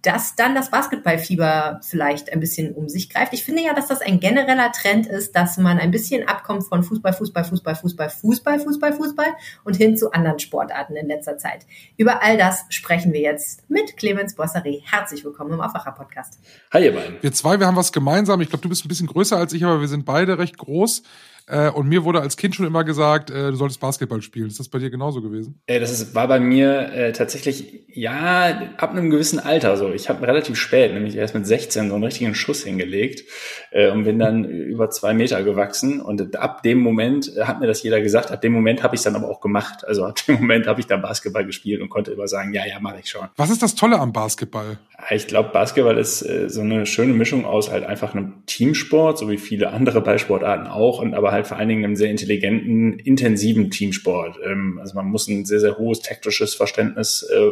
dass 0.03 0.35
dann 0.35 0.57
das 0.57 0.71
Basketballfieber 0.71 1.81
vielleicht 1.85 2.33
ein 2.33 2.41
bisschen 2.41 2.75
um 2.75 2.89
sich 2.89 3.09
greift. 3.09 3.33
Ich 3.33 3.45
finde 3.45 3.63
ja, 3.63 3.73
dass 3.73 3.87
das 3.87 4.01
ein 4.01 4.19
genereller 4.19 4.73
Trend 4.73 5.07
ist, 5.07 5.37
dass 5.37 5.59
man 5.59 5.79
ein 5.79 5.93
bisschen 5.93 6.27
abkommt 6.27 6.65
von 6.65 6.83
Fußball, 6.83 7.13
Fußball, 7.13 7.45
Fußball, 7.45 7.77
Fußball, 7.77 8.11
Fußball, 8.11 8.59
Fußball, 8.59 8.93
Fußball 8.95 9.27
und 9.63 9.77
hin 9.77 9.97
zu 9.97 10.11
anderen 10.11 10.41
Sportarten 10.41 10.97
in 10.97 11.07
letzter 11.07 11.39
Zeit. 11.39 11.67
Über 11.97 12.21
all 12.21 12.37
das 12.37 12.65
sprechen 12.69 13.13
wir 13.13 13.21
jetzt 13.21 13.71
mit 13.71 13.97
Clemens 13.97 14.35
Bossary. 14.35 14.83
Herzlich 14.85 15.25
willkommen 15.25 15.53
im 15.53 15.61
Aufwacher-Podcast. 15.61 16.41
Hi, 16.73 16.85
ihr 16.85 16.95
beiden. 16.95 17.23
Wir 17.23 17.33
zwei, 17.33 17.61
wir 17.61 17.69
haben 17.69 17.77
was 17.77 17.93
gemeinsam. 17.93 18.41
Ich 18.41 18.49
glaube, 18.49 18.63
du 18.63 18.69
bist 18.69 18.85
ein 18.85 18.89
bisschen 18.89 19.07
größer 19.07 19.37
als 19.37 19.53
ich, 19.53 19.65
aber 19.65 19.81
wir 19.81 19.89
sind 19.89 20.05
beide 20.05 20.37
recht 20.37 20.59
groß. 20.59 21.05
Äh, 21.49 21.71
und 21.71 21.89
mir 21.89 22.05
wurde 22.05 22.21
als 22.21 22.37
Kind 22.37 22.55
schon 22.55 22.67
immer 22.67 22.85
gesagt, 22.85 23.31
äh, 23.31 23.51
du 23.51 23.57
solltest 23.57 23.81
Basketball 23.81 24.23
spielen. 24.23 24.47
Ist 24.47 24.61
das 24.61 24.69
bei 24.69 24.79
dir 24.79 24.91
genauso 24.91 25.21
gewesen? 25.21 25.61
Äh, 25.67 25.81
das 25.81 25.91
ist, 25.91 26.15
war 26.15 26.29
bei 26.29 26.41
mir 26.41 26.93
äh, 26.93 27.13
tatsächlich, 27.13 27.85
ja, 27.89 28.73
ab 28.77 28.91
einem 28.91 29.11
gewissen 29.11 29.39
Alter 29.39 29.77
so. 29.77 29.93
Ich 29.93 30.09
habe 30.09 30.27
relativ 30.27 30.57
spät, 30.57 30.93
nämlich 30.93 31.17
erst 31.17 31.35
mit 31.35 31.47
16, 31.47 31.89
so 31.89 31.95
einen 31.95 32.05
richtigen 32.05 32.35
Schuss 32.35 32.63
hingelegt 32.63 33.25
äh, 33.71 33.91
und 33.91 34.05
bin 34.05 34.19
dann 34.19 34.45
über 34.45 34.91
zwei 34.91 35.15
Meter 35.15 35.43
gewachsen. 35.43 36.01
Und 36.01 36.37
ab 36.37 36.63
dem 36.63 36.79
Moment 36.79 37.37
äh, 37.37 37.45
hat 37.45 37.61
mir 37.61 37.67
das 37.67 37.83
jeder 37.83 38.01
gesagt, 38.01 38.31
ab 38.31 38.41
dem 38.41 38.53
Moment 38.53 38.83
habe 38.83 38.95
ich 38.95 39.01
es 39.01 39.05
dann 39.05 39.17
aber 39.17 39.29
auch 39.29 39.41
gemacht. 39.41 39.87
Also 39.87 40.05
ab 40.05 40.17
dem 40.27 40.37
Moment 40.37 40.67
habe 40.67 40.81
ich 40.81 40.87
dann 40.87 41.03
Basketball 41.03 41.45
gespielt 41.45 41.81
und 41.81 41.89
konnte 41.89 42.13
immer 42.13 42.29
sagen, 42.29 42.53
ja, 42.53 42.67
ja, 42.67 42.79
mache 42.81 43.01
ich 43.03 43.11
schon. 43.11 43.29
Was 43.37 43.51
ist 43.51 43.63
das 43.63 43.75
Tolle 43.75 43.99
am 43.99 44.13
Basketball? 44.13 44.79
Ich 45.11 45.27
glaube, 45.27 45.49
Basketball 45.53 45.99
ist 45.99 46.21
so 46.21 46.61
eine 46.61 46.87
schöne 46.87 47.13
Mischung 47.13 47.45
aus 47.45 47.73
halt 47.73 47.85
einfach 47.85 48.15
einem 48.15 48.47
Teamsport, 48.47 49.19
so 49.19 49.29
wie 49.29 49.37
viele 49.37 49.71
andere 49.71 50.01
Ballsportarten 50.01 50.69
auch, 50.69 51.01
und 51.01 51.15
aber 51.15 51.32
halt 51.33 51.47
vor 51.47 51.57
allen 51.57 51.69
Dingen 51.69 51.85
einem 51.85 51.97
sehr 51.97 52.11
intelligenten, 52.11 52.99
intensiven 52.99 53.71
Teamsport. 53.71 54.39
Ähm, 54.45 54.79
also 54.81 54.95
man 54.95 55.07
muss 55.07 55.27
ein 55.29 55.45
sehr, 55.45 55.61
sehr 55.61 55.79
hohes 55.79 56.01
taktisches 56.01 56.55
Verständnis 56.55 57.23
äh, 57.25 57.51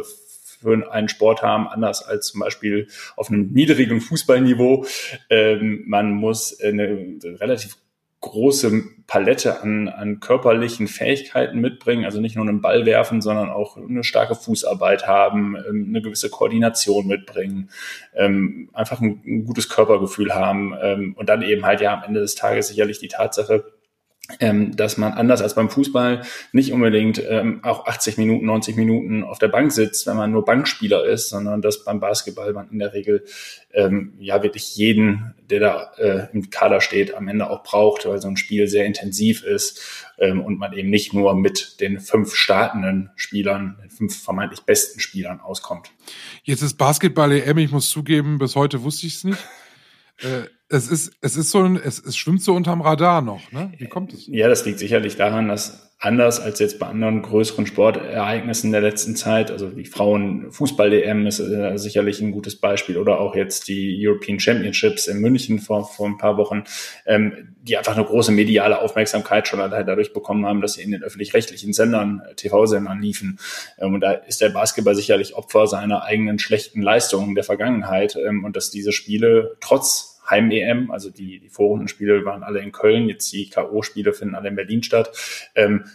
für 0.61 0.91
einen 0.91 1.09
Sport 1.09 1.41
haben, 1.41 1.67
anders 1.67 2.03
als 2.03 2.27
zum 2.27 2.39
Beispiel 2.39 2.87
auf 3.17 3.29
einem 3.29 3.51
niedrigen 3.51 3.99
Fußballniveau. 3.99 4.85
Ähm, 5.29 5.83
man 5.87 6.11
muss 6.11 6.59
eine 6.61 7.17
relativ 7.23 7.77
große 8.21 8.83
Palette 9.07 9.61
an, 9.61 9.89
an 9.89 10.19
körperlichen 10.19 10.87
Fähigkeiten 10.87 11.59
mitbringen, 11.59 12.05
also 12.05 12.21
nicht 12.21 12.35
nur 12.35 12.47
einen 12.47 12.61
Ball 12.61 12.85
werfen, 12.85 13.19
sondern 13.19 13.49
auch 13.49 13.77
eine 13.77 14.03
starke 14.03 14.35
Fußarbeit 14.35 15.07
haben, 15.07 15.57
ähm, 15.67 15.87
eine 15.89 16.01
gewisse 16.01 16.29
Koordination 16.29 17.07
mitbringen, 17.07 17.69
ähm, 18.15 18.69
einfach 18.73 19.01
ein, 19.01 19.43
gutes 19.45 19.69
Körpergefühl 19.69 20.33
haben 20.33 20.73
ähm, 20.81 21.15
und 21.17 21.29
dann 21.29 21.41
eben 21.41 21.65
halt 21.65 21.81
ja 21.81 21.93
am 21.93 22.03
Ende 22.03 22.19
des 22.19 22.35
Tages 22.35 22.67
sicherlich 22.67 22.99
die 22.99 23.07
Tatsache, 23.07 23.65
ähm, 24.39 24.75
dass 24.75 24.97
man 24.97 25.13
anders 25.13 25.41
als 25.41 25.55
beim 25.55 25.69
Fußball 25.69 26.23
nicht 26.51 26.71
unbedingt 26.73 27.21
ähm, 27.27 27.59
auch 27.63 27.85
80 27.85 28.17
Minuten, 28.17 28.45
90 28.45 28.75
Minuten 28.75 29.23
auf 29.23 29.39
der 29.39 29.47
Bank 29.47 29.71
sitzt, 29.71 30.07
wenn 30.07 30.17
man 30.17 30.31
nur 30.31 30.45
Bankspieler 30.45 31.05
ist, 31.05 31.29
sondern 31.29 31.61
dass 31.61 31.83
beim 31.83 31.99
Basketball 31.99 32.53
man 32.53 32.69
in 32.69 32.79
der 32.79 32.93
Regel 32.93 33.23
ähm, 33.73 34.13
ja 34.19 34.43
wirklich 34.43 34.75
jeden, 34.75 35.33
der 35.49 35.59
da 35.59 35.91
äh, 35.97 36.27
im 36.33 36.49
Kader 36.49 36.81
steht, 36.81 37.13
am 37.13 37.27
Ende 37.27 37.49
auch 37.49 37.63
braucht, 37.63 38.05
weil 38.05 38.19
so 38.21 38.27
ein 38.27 38.37
Spiel 38.37 38.67
sehr 38.67 38.85
intensiv 38.85 39.43
ist 39.43 40.07
ähm, 40.17 40.41
und 40.41 40.57
man 40.57 40.73
eben 40.73 40.89
nicht 40.89 41.13
nur 41.13 41.35
mit 41.35 41.79
den 41.81 41.99
fünf 41.99 42.35
startenden 42.35 43.11
Spielern, 43.15 43.77
den 43.81 43.89
fünf 43.89 44.23
vermeintlich 44.23 44.61
besten 44.61 44.99
Spielern 44.99 45.39
auskommt. 45.39 45.91
Jetzt 46.43 46.61
ist 46.61 46.77
Basketball 46.77 47.31
EM, 47.31 47.57
ich 47.57 47.71
muss 47.71 47.89
zugeben, 47.89 48.37
bis 48.37 48.55
heute 48.55 48.83
wusste 48.83 49.07
ich 49.07 49.15
es 49.15 49.23
nicht. 49.23 49.39
Äh, 50.19 50.43
es 50.71 50.87
ist, 50.87 51.13
es 51.21 51.35
ist 51.35 51.51
so 51.51 51.63
ein, 51.63 51.75
es, 51.75 51.99
es 51.99 52.15
schwimmt 52.15 52.41
so 52.41 52.53
unterm 52.53 52.81
Radar 52.81 53.21
noch, 53.21 53.51
ne? 53.51 53.71
Wie 53.77 53.87
kommt 53.87 54.13
es? 54.13 54.27
Ja, 54.27 54.47
das 54.47 54.65
liegt 54.65 54.79
sicherlich 54.79 55.17
daran, 55.17 55.49
dass 55.49 55.91
anders 56.01 56.39
als 56.39 56.57
jetzt 56.59 56.79
bei 56.79 56.87
anderen 56.87 57.21
größeren 57.21 57.67
Sportereignissen 57.67 58.71
der 58.71 58.81
letzten 58.81 59.15
Zeit. 59.15 59.51
Also 59.51 59.69
die 59.69 59.85
Frauen-Fußball-DM 59.85 61.27
ist 61.27 61.39
äh, 61.39 61.77
sicherlich 61.77 62.21
ein 62.21 62.31
gutes 62.31 62.55
Beispiel 62.55 62.97
oder 62.97 63.19
auch 63.19 63.35
jetzt 63.35 63.67
die 63.67 64.03
European 64.03 64.39
Championships 64.39 65.05
in 65.05 65.19
München 65.19 65.59
vor, 65.59 65.85
vor 65.85 66.07
ein 66.07 66.17
paar 66.17 66.37
Wochen, 66.37 66.63
ähm, 67.05 67.55
die 67.61 67.77
einfach 67.77 67.95
eine 67.95 68.05
große 68.05 68.31
mediale 68.31 68.81
Aufmerksamkeit 68.81 69.47
schon 69.47 69.59
dadurch 69.59 70.11
bekommen 70.11 70.47
haben, 70.47 70.61
dass 70.61 70.73
sie 70.73 70.81
in 70.81 70.91
den 70.91 71.03
öffentlich-rechtlichen 71.03 71.71
Sendern, 71.71 72.23
äh, 72.27 72.33
TV-Sendern 72.33 72.99
liefen. 72.99 73.37
Ähm, 73.77 73.93
und 73.93 74.01
da 74.01 74.13
ist 74.13 74.41
der 74.41 74.49
Basketball 74.49 74.95
sicherlich 74.95 75.35
Opfer 75.35 75.67
seiner 75.67 76.03
eigenen 76.03 76.39
schlechten 76.39 76.81
Leistungen 76.81 77.35
der 77.35 77.43
Vergangenheit 77.43 78.15
ähm, 78.15 78.43
und 78.43 78.55
dass 78.55 78.71
diese 78.71 78.91
Spiele 78.91 79.55
trotz 79.59 80.10
Heim-EM, 80.31 80.89
also 80.89 81.09
die, 81.09 81.39
die 81.39 81.49
Vorrundenspiele 81.49 82.25
waren 82.25 82.43
alle 82.43 82.59
in 82.59 82.71
Köln, 82.71 83.09
jetzt 83.09 83.31
die 83.31 83.49
K.O.-Spiele 83.49 84.13
finden 84.13 84.35
alle 84.35 84.49
in 84.49 84.55
Berlin 84.55 84.81
statt. 84.81 85.11
Ähm, 85.53 85.85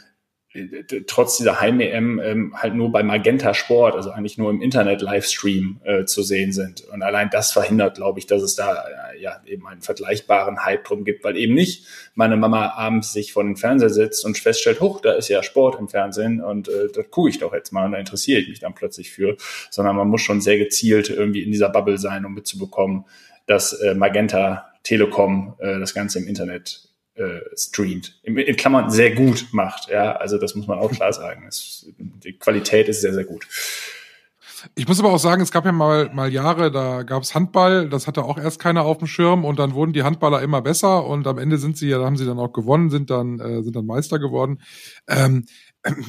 trotz 1.06 1.36
dieser 1.36 1.60
Heim-EM 1.60 2.20
ähm, 2.20 2.54
halt 2.56 2.74
nur 2.74 2.90
bei 2.90 3.02
Magenta 3.02 3.54
Sport, 3.54 3.94
also 3.94 4.10
eigentlich 4.10 4.38
nur 4.38 4.50
im 4.50 4.62
Internet-Livestream 4.62 5.80
äh, 5.84 6.04
zu 6.04 6.22
sehen 6.22 6.52
sind. 6.52 6.82
Und 6.84 7.02
allein 7.02 7.30
das 7.30 7.52
verhindert, 7.52 7.96
glaube 7.96 8.18
ich, 8.18 8.26
dass 8.26 8.42
es 8.42 8.54
da 8.54 8.84
äh, 9.12 9.20
ja 9.20 9.40
eben 9.46 9.66
einen 9.66 9.82
vergleichbaren 9.82 10.64
Hype 10.64 10.84
drum 10.84 11.04
gibt, 11.04 11.24
weil 11.24 11.36
eben 11.36 11.54
nicht 11.54 11.86
meine 12.14 12.36
Mama 12.36 12.72
abends 12.76 13.12
sich 13.12 13.32
vor 13.32 13.44
den 13.44 13.56
Fernseher 13.56 13.90
sitzt 13.90 14.24
und 14.24 14.38
feststellt, 14.38 14.80
huch, 14.80 15.00
da 15.00 15.12
ist 15.12 15.28
ja 15.28 15.42
Sport 15.42 15.78
im 15.78 15.88
Fernsehen 15.88 16.40
und 16.40 16.68
äh, 16.68 16.88
das 16.94 17.10
gucke 17.10 17.30
ich 17.30 17.38
doch 17.38 17.52
jetzt 17.52 17.72
mal 17.72 17.86
und 17.86 17.92
da 17.92 17.98
interessiere 17.98 18.40
ich 18.40 18.48
mich 18.48 18.60
dann 18.60 18.74
plötzlich 18.74 19.10
für, 19.10 19.36
sondern 19.70 19.96
man 19.96 20.08
muss 20.08 20.22
schon 20.22 20.40
sehr 20.40 20.58
gezielt 20.58 21.10
irgendwie 21.10 21.42
in 21.42 21.50
dieser 21.50 21.68
Bubble 21.68 21.98
sein, 21.98 22.24
um 22.24 22.34
mitzubekommen, 22.34 23.04
dass 23.46 23.72
äh, 23.72 23.94
Magenta 23.94 24.72
Telekom 24.82 25.54
äh, 25.58 25.78
das 25.78 25.94
Ganze 25.94 26.18
im 26.18 26.28
Internet 26.28 26.88
äh, 27.14 27.40
streamt, 27.56 28.20
in, 28.22 28.36
in 28.36 28.56
Klammern 28.56 28.90
sehr 28.90 29.14
gut 29.14 29.46
macht. 29.52 29.88
Ja, 29.88 30.12
also 30.16 30.38
das 30.38 30.54
muss 30.54 30.66
man 30.66 30.78
auch 30.78 30.92
klar 30.92 31.12
sagen. 31.12 31.44
Es, 31.48 31.86
die 31.98 32.34
Qualität 32.34 32.88
ist 32.88 33.00
sehr, 33.00 33.14
sehr 33.14 33.24
gut. 33.24 33.46
Ich 34.74 34.88
muss 34.88 34.98
aber 34.98 35.12
auch 35.12 35.18
sagen, 35.18 35.42
es 35.42 35.52
gab 35.52 35.64
ja 35.64 35.72
mal, 35.72 36.10
mal 36.12 36.32
Jahre, 36.32 36.70
da 36.70 37.02
gab 37.02 37.22
es 37.22 37.34
Handball, 37.34 37.88
das 37.88 38.06
hatte 38.06 38.24
auch 38.24 38.38
erst 38.38 38.58
keiner 38.58 38.84
auf 38.84 38.98
dem 38.98 39.06
Schirm 39.06 39.44
und 39.44 39.58
dann 39.58 39.74
wurden 39.74 39.92
die 39.92 40.02
Handballer 40.02 40.42
immer 40.42 40.62
besser 40.62 41.06
und 41.06 41.26
am 41.26 41.38
Ende 41.38 41.58
sind 41.58 41.76
sie 41.76 41.88
ja, 41.88 42.02
haben 42.02 42.16
sie 42.16 42.26
dann 42.26 42.38
auch 42.38 42.52
gewonnen, 42.52 42.90
sind 42.90 43.10
dann, 43.10 43.38
äh, 43.38 43.62
sind 43.62 43.76
dann 43.76 43.86
Meister 43.86 44.18
geworden. 44.18 44.60
Ähm, 45.08 45.44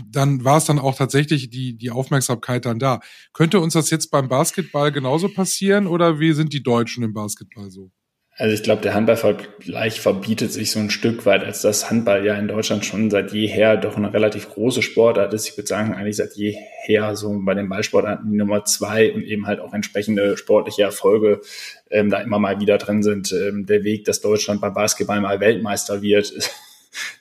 dann 0.09 0.43
war 0.43 0.57
es 0.57 0.65
dann 0.65 0.79
auch 0.79 0.95
tatsächlich 0.95 1.49
die, 1.49 1.77
die 1.77 1.91
Aufmerksamkeit 1.91 2.65
dann 2.65 2.79
da. 2.79 2.99
Könnte 3.33 3.59
uns 3.59 3.73
das 3.73 3.89
jetzt 3.89 4.11
beim 4.11 4.27
Basketball 4.27 4.91
genauso 4.91 5.29
passieren 5.29 5.87
oder 5.87 6.19
wie 6.19 6.33
sind 6.33 6.53
die 6.53 6.63
Deutschen 6.63 7.03
im 7.03 7.13
Basketball 7.13 7.69
so? 7.69 7.91
Also 8.39 8.53
ich 8.53 8.61
glaube, 8.61 8.83
der 8.83 8.93
Handballvergleich 8.93 9.99
verbietet 9.99 10.53
sich 10.53 10.69
so 10.69 10.77
ein 10.77 10.91
Stück 10.91 11.25
weit, 11.25 11.43
als 11.43 11.63
das 11.63 11.89
Handball 11.89 12.23
ja 12.23 12.35
in 12.35 12.47
Deutschland 12.47 12.85
schon 12.85 13.09
seit 13.09 13.33
jeher 13.33 13.77
doch 13.77 13.97
eine 13.97 14.13
relativ 14.13 14.49
große 14.49 14.83
Sportart 14.83 15.33
ist. 15.33 15.49
Ich 15.49 15.57
würde 15.57 15.67
sagen, 15.67 15.95
eigentlich 15.95 16.17
seit 16.17 16.33
jeher 16.35 17.15
so 17.15 17.35
bei 17.43 17.55
den 17.55 17.67
Ballsportarten 17.67 18.29
die 18.29 18.37
Nummer 18.37 18.63
zwei 18.63 19.11
und 19.11 19.23
eben 19.23 19.47
halt 19.47 19.59
auch 19.59 19.73
entsprechende 19.73 20.37
sportliche 20.37 20.83
Erfolge 20.83 21.41
ähm, 21.89 22.11
da 22.11 22.19
immer 22.19 22.37
mal 22.37 22.59
wieder 22.59 22.77
drin 22.77 23.01
sind. 23.01 23.31
Ähm, 23.31 23.65
der 23.65 23.83
Weg, 23.83 24.05
dass 24.05 24.21
Deutschland 24.21 24.61
beim 24.61 24.75
Basketball 24.75 25.19
mal 25.19 25.39
Weltmeister 25.39 26.03
wird, 26.03 26.31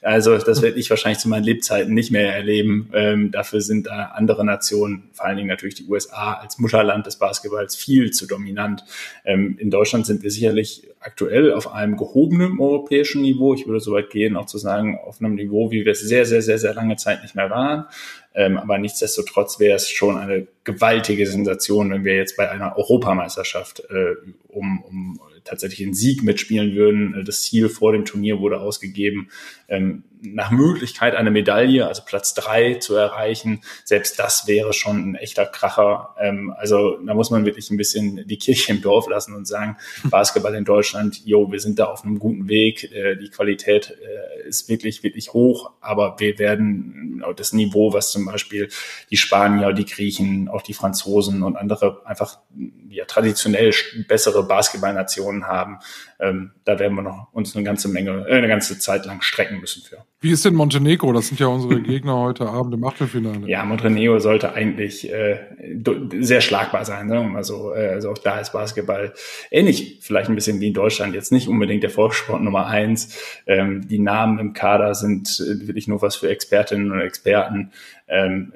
Also 0.03 0.37
das 0.39 0.63
werde 0.63 0.79
ich 0.79 0.91
wahrscheinlich 0.91 1.19
zu 1.19 1.29
meinen 1.29 1.45
Lebzeiten 1.45 1.95
nicht 1.95 2.11
mehr 2.11 2.35
erleben. 2.35 2.91
Ähm, 2.95 3.31
dafür 3.31 3.61
sind 3.61 3.87
da 3.87 4.13
andere 4.15 4.45
Nationen, 4.45 5.11
vor 5.13 5.27
allen 5.27 5.37
Dingen 5.37 5.49
natürlich 5.49 5.75
die 5.75 5.87
USA 5.87 6.35
als 6.35 6.59
Mutterland 6.59 7.07
des 7.07 7.17
Basketballs, 7.17 7.77
viel 7.77 8.11
zu 8.11 8.27
dominant. 8.27 8.85
Ähm, 9.25 9.57
in 9.59 9.71
Deutschland 9.71 10.07
sind 10.07 10.23
wir 10.23 10.31
sicherlich 10.31 10.89
aktuell 11.01 11.53
auf 11.53 11.73
einem 11.73 11.97
gehobenen 11.97 12.59
europäischen 12.59 13.23
Niveau. 13.23 13.55
Ich 13.55 13.67
würde 13.67 13.81
so 13.81 13.93
weit 13.93 14.11
gehen, 14.11 14.37
auch 14.37 14.47
zu 14.47 14.59
sagen, 14.59 14.99
auf 15.05 15.21
einem 15.21 15.35
Niveau, 15.35 15.71
wie 15.71 15.85
wir 15.85 15.93
es 15.93 16.01
sehr, 16.01 16.25
sehr, 16.25 16.43
sehr, 16.43 16.59
sehr 16.59 16.75
lange 16.75 16.97
Zeit 16.97 17.23
nicht 17.23 17.35
mehr 17.35 17.51
waren. 17.51 17.87
Ähm, 18.35 18.59
aber 18.59 18.77
nichtsdestotrotz 18.77 19.59
wäre 19.61 19.77
es 19.77 19.89
schon 19.89 20.19
eine 20.19 20.47
gewaltige 20.65 21.27
Sensation, 21.27 21.91
wenn 21.91 22.05
wir 22.05 22.17
jetzt 22.17 22.37
bei 22.37 22.51
einer 22.51 22.77
Europameisterschaft 22.77 23.81
äh, 23.89 24.15
um, 24.49 24.83
um 24.83 25.06
tatsächlich 25.63 25.87
einen 25.87 25.95
Sieg 25.95 26.23
mitspielen 26.23 26.75
würden. 26.75 27.15
Äh, 27.15 27.25
das 27.25 27.43
Ziel 27.43 27.69
vor 27.69 27.93
dem 27.93 28.05
Turnier 28.05 28.41
wurde 28.41 28.61
ausgegeben, 28.61 29.29
ähm, 29.69 30.05
nach 30.23 30.51
Möglichkeit 30.51 31.15
eine 31.15 31.31
Medaille, 31.31 31.87
also 31.87 32.03
Platz 32.05 32.35
drei 32.35 32.75
zu 32.75 32.95
erreichen. 32.95 33.63
Selbst 33.85 34.19
das 34.19 34.47
wäre 34.47 34.73
schon 34.73 35.11
ein 35.11 35.15
echter 35.15 35.47
Kracher. 35.47 36.15
Ähm, 36.19 36.55
also 36.57 36.99
da 36.99 37.15
muss 37.15 37.31
man 37.31 37.45
wirklich 37.45 37.71
ein 37.71 37.77
bisschen 37.77 38.27
die 38.27 38.39
Kirche 38.39 38.73
im 38.73 38.81
Dorf 38.81 39.09
lassen 39.09 39.35
und 39.35 39.47
sagen, 39.47 39.77
Basketball 40.05 40.55
in 40.55 40.65
Deutschland, 40.65 41.25
jo, 41.25 41.51
wir 41.51 41.61
sind 41.61 41.79
da 41.79 41.87
auf 41.87 42.05
einem 42.05 42.19
guten 42.19 42.49
Weg. 42.49 42.93
Äh, 42.93 43.17
die 43.17 43.31
Qualität 43.31 43.91
äh, 43.91 44.49
ist 44.49 44.69
wirklich, 44.69 45.03
wirklich 45.03 45.33
hoch, 45.33 45.73
aber 45.81 46.17
wir 46.19 46.39
werden 46.39 47.25
das 47.37 47.53
Niveau, 47.53 47.93
was 47.93 48.11
zum 48.11 48.27
Beispiel 48.27 48.69
die 49.11 49.17
Spanier, 49.17 49.73
die 49.73 49.87
Griechen, 49.87 50.49
auch 50.49 50.63
die 50.63 50.75
Franzosen 50.75 51.43
und 51.43 51.57
andere 51.57 52.03
einfach 52.05 52.39
ja, 52.89 53.05
traditionell 53.05 53.73
bessere 54.09 54.43
Basketballnationen 54.43 55.47
haben, 55.47 55.79
ähm, 56.19 56.53
da 56.65 56.79
werden 56.79 56.95
wir 56.95 57.03
noch 57.03 57.29
uns 57.33 57.55
eine 57.55 57.65
ganze 57.65 57.89
Menge, 57.89 58.27
äh, 58.29 58.37
eine 58.37 58.49
ganze 58.49 58.79
Zeit 58.79 59.05
lang 59.07 59.21
strecken 59.23 59.61
müssen 59.61 59.83
für. 59.83 60.05
Wie 60.21 60.31
ist 60.31 60.45
denn 60.45 60.55
Montenegro? 60.55 61.13
Das 61.13 61.29
sind 61.29 61.39
ja 61.41 61.47
unsere 61.47 61.81
Gegner 61.83 62.17
heute 62.17 62.47
Abend 62.47 62.75
im 62.75 62.85
Achtelfinale. 62.85 63.49
Ja, 63.49 63.65
Montenegro 63.65 64.19
sollte 64.19 64.55
eigentlich 64.55 65.13
äh, 65.13 65.39
sehr 66.21 66.41
schlagbar 66.41 66.85
sein. 66.85 67.07
Ne? 67.07 67.33
Also, 67.35 67.75
äh, 67.75 67.89
also 67.89 68.11
auch 68.11 68.19
da 68.19 68.41
ist 68.41 68.53
Basketball 68.53 69.13
ähnlich, 69.51 69.99
vielleicht 70.01 70.29
ein 70.29 70.35
bisschen 70.35 70.61
wie 70.61 70.69
in 70.69 70.75
Deutschland. 70.75 71.15
Jetzt 71.15 71.33
nicht 71.33 71.49
unbedingt 71.49 71.83
der 71.83 71.91
Volkssport 71.91 72.43
Nummer 72.43 72.67
eins. 72.67 73.19
Ähm, 73.47 73.87
die 73.87 73.99
Namen 73.99 74.39
im 74.39 74.53
Kader 74.53 74.95
sind 74.95 75.41
äh, 75.41 75.67
wirklich 75.67 75.87
nur 75.87 76.03
was 76.03 76.17
für 76.17 76.29
Expertinnen 76.31 76.93
und 76.93 77.01
Experten. 77.01 77.73
Ähm, 78.09 78.53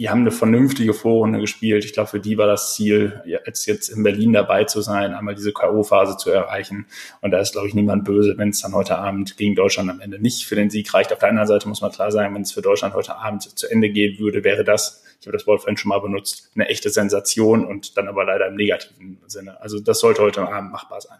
die 0.00 0.08
haben 0.08 0.22
eine 0.22 0.30
vernünftige 0.30 0.94
Vorrunde 0.94 1.40
gespielt. 1.40 1.84
Ich 1.84 1.92
glaube, 1.92 2.08
für 2.08 2.20
die 2.20 2.38
war 2.38 2.46
das 2.46 2.74
Ziel, 2.74 3.20
jetzt, 3.26 3.66
jetzt 3.66 3.90
in 3.90 4.02
Berlin 4.02 4.32
dabei 4.32 4.64
zu 4.64 4.80
sein, 4.80 5.12
einmal 5.12 5.34
diese 5.34 5.52
K.O.-Phase 5.52 6.16
zu 6.16 6.30
erreichen. 6.30 6.86
Und 7.20 7.32
da 7.32 7.38
ist, 7.38 7.52
glaube 7.52 7.68
ich, 7.68 7.74
niemand 7.74 8.06
böse, 8.06 8.38
wenn 8.38 8.48
es 8.48 8.62
dann 8.62 8.72
heute 8.72 8.96
Abend 8.96 9.36
gegen 9.36 9.54
Deutschland 9.54 9.90
am 9.90 10.00
Ende 10.00 10.18
nicht 10.18 10.46
für 10.46 10.54
den 10.54 10.70
Sieg 10.70 10.94
reicht. 10.94 11.12
Auf 11.12 11.18
der 11.18 11.28
anderen 11.28 11.48
Seite 11.48 11.68
muss 11.68 11.82
man 11.82 11.92
klar 11.92 12.10
sagen, 12.10 12.34
wenn 12.34 12.40
es 12.40 12.52
für 12.52 12.62
Deutschland 12.62 12.94
heute 12.94 13.16
Abend 13.16 13.42
zu 13.42 13.70
Ende 13.70 13.90
gehen 13.90 14.18
würde, 14.18 14.42
wäre 14.42 14.64
das, 14.64 15.04
ich 15.20 15.26
habe 15.26 15.36
das 15.36 15.46
Wort 15.46 15.60
vorhin 15.60 15.76
schon 15.76 15.90
mal 15.90 16.00
benutzt, 16.00 16.50
eine 16.54 16.68
echte 16.68 16.88
Sensation 16.88 17.66
und 17.66 17.98
dann 17.98 18.08
aber 18.08 18.24
leider 18.24 18.46
im 18.46 18.54
negativen 18.54 19.18
Sinne. 19.26 19.60
Also 19.60 19.80
das 19.80 20.00
sollte 20.00 20.22
heute 20.22 20.40
Abend 20.48 20.72
machbar 20.72 21.02
sein. 21.02 21.18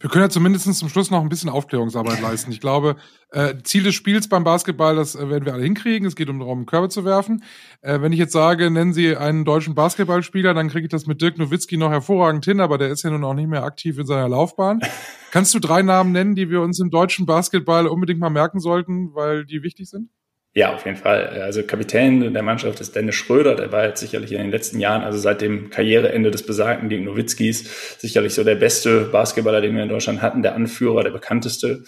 Wir 0.00 0.10
können 0.10 0.24
ja 0.24 0.30
zumindest 0.30 0.72
zum 0.74 0.88
Schluss 0.88 1.10
noch 1.10 1.20
ein 1.20 1.28
bisschen 1.28 1.48
Aufklärungsarbeit 1.50 2.20
leisten. 2.20 2.52
Ich 2.52 2.60
glaube, 2.60 2.96
äh, 3.30 3.54
Ziel 3.62 3.82
des 3.82 3.94
Spiels 3.94 4.28
beim 4.28 4.44
Basketball, 4.44 4.96
das 4.96 5.14
äh, 5.14 5.28
werden 5.28 5.44
wir 5.44 5.54
alle 5.54 5.62
hinkriegen. 5.62 6.06
Es 6.06 6.16
geht 6.16 6.28
um 6.28 6.38
darum, 6.38 6.66
Körbe 6.66 6.88
zu 6.88 7.04
werfen. 7.04 7.42
Äh, 7.82 8.00
wenn 8.00 8.12
ich 8.12 8.18
jetzt 8.18 8.32
sage, 8.32 8.70
nennen 8.70 8.92
Sie 8.92 9.16
einen 9.16 9.44
deutschen 9.44 9.74
Basketballspieler, 9.74 10.54
dann 10.54 10.68
kriege 10.68 10.84
ich 10.84 10.90
das 10.90 11.06
mit 11.06 11.20
Dirk 11.20 11.38
Nowitzki 11.38 11.76
noch 11.76 11.90
hervorragend 11.90 12.44
hin, 12.44 12.60
aber 12.60 12.78
der 12.78 12.88
ist 12.88 13.02
ja 13.02 13.10
nun 13.10 13.24
auch 13.24 13.34
nicht 13.34 13.48
mehr 13.48 13.64
aktiv 13.64 13.98
in 13.98 14.06
seiner 14.06 14.28
Laufbahn. 14.28 14.80
Kannst 15.30 15.54
du 15.54 15.58
drei 15.58 15.82
Namen 15.82 16.12
nennen, 16.12 16.34
die 16.34 16.50
wir 16.50 16.62
uns 16.62 16.80
im 16.80 16.90
deutschen 16.90 17.26
Basketball 17.26 17.86
unbedingt 17.86 18.20
mal 18.20 18.30
merken 18.30 18.60
sollten, 18.60 19.14
weil 19.14 19.44
die 19.44 19.62
wichtig 19.62 19.88
sind? 19.90 20.10
Ja, 20.56 20.74
auf 20.74 20.86
jeden 20.86 20.96
Fall. 20.96 21.26
Also 21.42 21.62
Kapitän 21.64 22.32
der 22.32 22.42
Mannschaft 22.42 22.80
ist 22.80 22.96
Dennis 22.96 23.14
Schröder, 23.14 23.56
der 23.56 23.72
war 23.72 23.84
jetzt 23.84 24.00
sicherlich 24.00 24.32
in 24.32 24.38
den 24.38 24.50
letzten 24.50 24.80
Jahren, 24.80 25.02
also 25.02 25.18
seit 25.18 25.42
dem 25.42 25.68
Karriereende 25.68 26.30
des 26.30 26.46
besagten 26.46 26.88
Dirk 26.88 27.02
Nowitzkis, 27.02 27.98
sicherlich 27.98 28.32
so 28.32 28.42
der 28.42 28.54
beste 28.54 29.02
Basketballer, 29.02 29.60
den 29.60 29.76
wir 29.76 29.82
in 29.82 29.90
Deutschland 29.90 30.22
hatten, 30.22 30.40
der 30.40 30.54
Anführer, 30.54 31.02
der 31.02 31.10
bekannteste. 31.10 31.84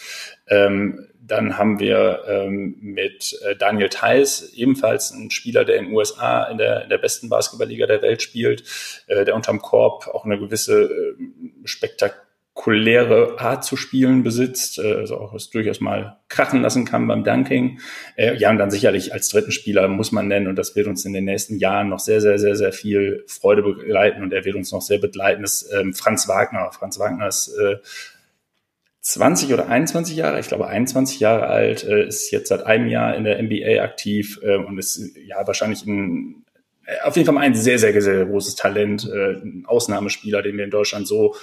Ähm, 0.49 1.07
dann 1.19 1.57
haben 1.57 1.79
wir 1.79 2.25
ähm, 2.29 2.77
mit 2.83 3.41
äh, 3.43 3.57
Daniel 3.57 3.89
Theiss, 3.89 4.53
ebenfalls 4.53 5.13
ein 5.13 5.31
Spieler, 5.31 5.65
der 5.65 5.77
in 5.77 5.87
den 5.87 5.95
USA 5.95 6.45
in 6.45 6.59
der, 6.59 6.83
in 6.83 6.91
der 6.91 6.99
besten 6.99 7.31
Basketballliga 7.31 7.87
der 7.87 8.03
Welt 8.03 8.21
spielt, 8.21 8.65
äh, 9.07 9.25
der 9.25 9.35
unterm 9.35 9.63
Korb 9.63 10.09
auch 10.09 10.27
eine 10.27 10.39
gewisse 10.39 10.83
äh, 10.83 11.15
Spektak 11.65 12.28
spektakuläre 12.59 13.39
Art 13.39 13.65
zu 13.65 13.77
spielen 13.77 14.23
besitzt, 14.23 14.79
äh, 14.79 14.95
also 14.95 15.19
auch 15.19 15.35
es 15.35 15.51
durchaus 15.51 15.81
mal 15.81 16.19
krachen 16.29 16.61
lassen 16.61 16.85
kann 16.85 17.07
beim 17.07 17.25
Dunking. 17.25 17.81
Äh, 18.17 18.37
ja, 18.37 18.51
und 18.51 18.59
dann 18.59 18.71
sicherlich 18.71 19.13
als 19.13 19.29
dritten 19.29 19.53
Spieler 19.53 19.89
muss 19.89 20.13
man 20.13 20.29
nennen, 20.29 20.49
und 20.49 20.57
das 20.57 20.75
wird 20.77 20.87
uns 20.87 21.05
in 21.05 21.13
den 21.13 21.25
nächsten 21.25 21.59
Jahren 21.59 21.89
noch 21.89 22.01
sehr, 22.01 22.21
sehr, 22.21 22.39
sehr, 22.39 22.57
sehr 22.57 22.73
viel 22.73 23.25
Freude 23.27 23.63
begleiten 23.63 24.23
und 24.23 24.33
er 24.33 24.45
wird 24.45 24.57
uns 24.57 24.73
noch 24.73 24.83
sehr 24.83 24.99
begleiten, 24.99 25.45
ist 25.45 25.71
ähm, 25.73 25.95
Franz 25.95 26.29
Wagner. 26.29 26.71
Franz 26.73 26.99
Wagner 26.99 27.29
ist 27.29 27.49
äh, 27.49 27.77
20 29.01 29.55
oder 29.55 29.69
21 29.69 30.17
Jahre, 30.17 30.41
ich 30.41 30.49
glaube 30.49 30.67
21 30.67 31.21
Jahre 31.21 31.47
alt, 31.47 31.83
ist 31.83 32.31
jetzt 32.31 32.49
seit 32.49 32.67
einem 32.67 32.89
Jahr 32.89 33.17
in 33.17 33.25
der 33.25 33.43
NBA 33.43 33.83
aktiv 33.83 34.41
äh, 34.43 34.57
und 34.57 34.77
ist 34.79 35.17
ja 35.25 35.47
wahrscheinlich 35.47 35.87
ein 35.87 36.45
auf 37.03 37.17
jeden 37.17 37.27
Fall 37.27 37.37
ein 37.37 37.55
sehr, 37.55 37.79
sehr, 37.79 38.01
sehr 38.01 38.25
großes 38.25 38.55
Talent, 38.55 39.05
ein 39.05 39.65
Ausnahmespieler, 39.67 40.41
den 40.41 40.57
wir 40.57 40.65
in 40.65 40.71
Deutschland 40.71 41.07
so 41.07 41.35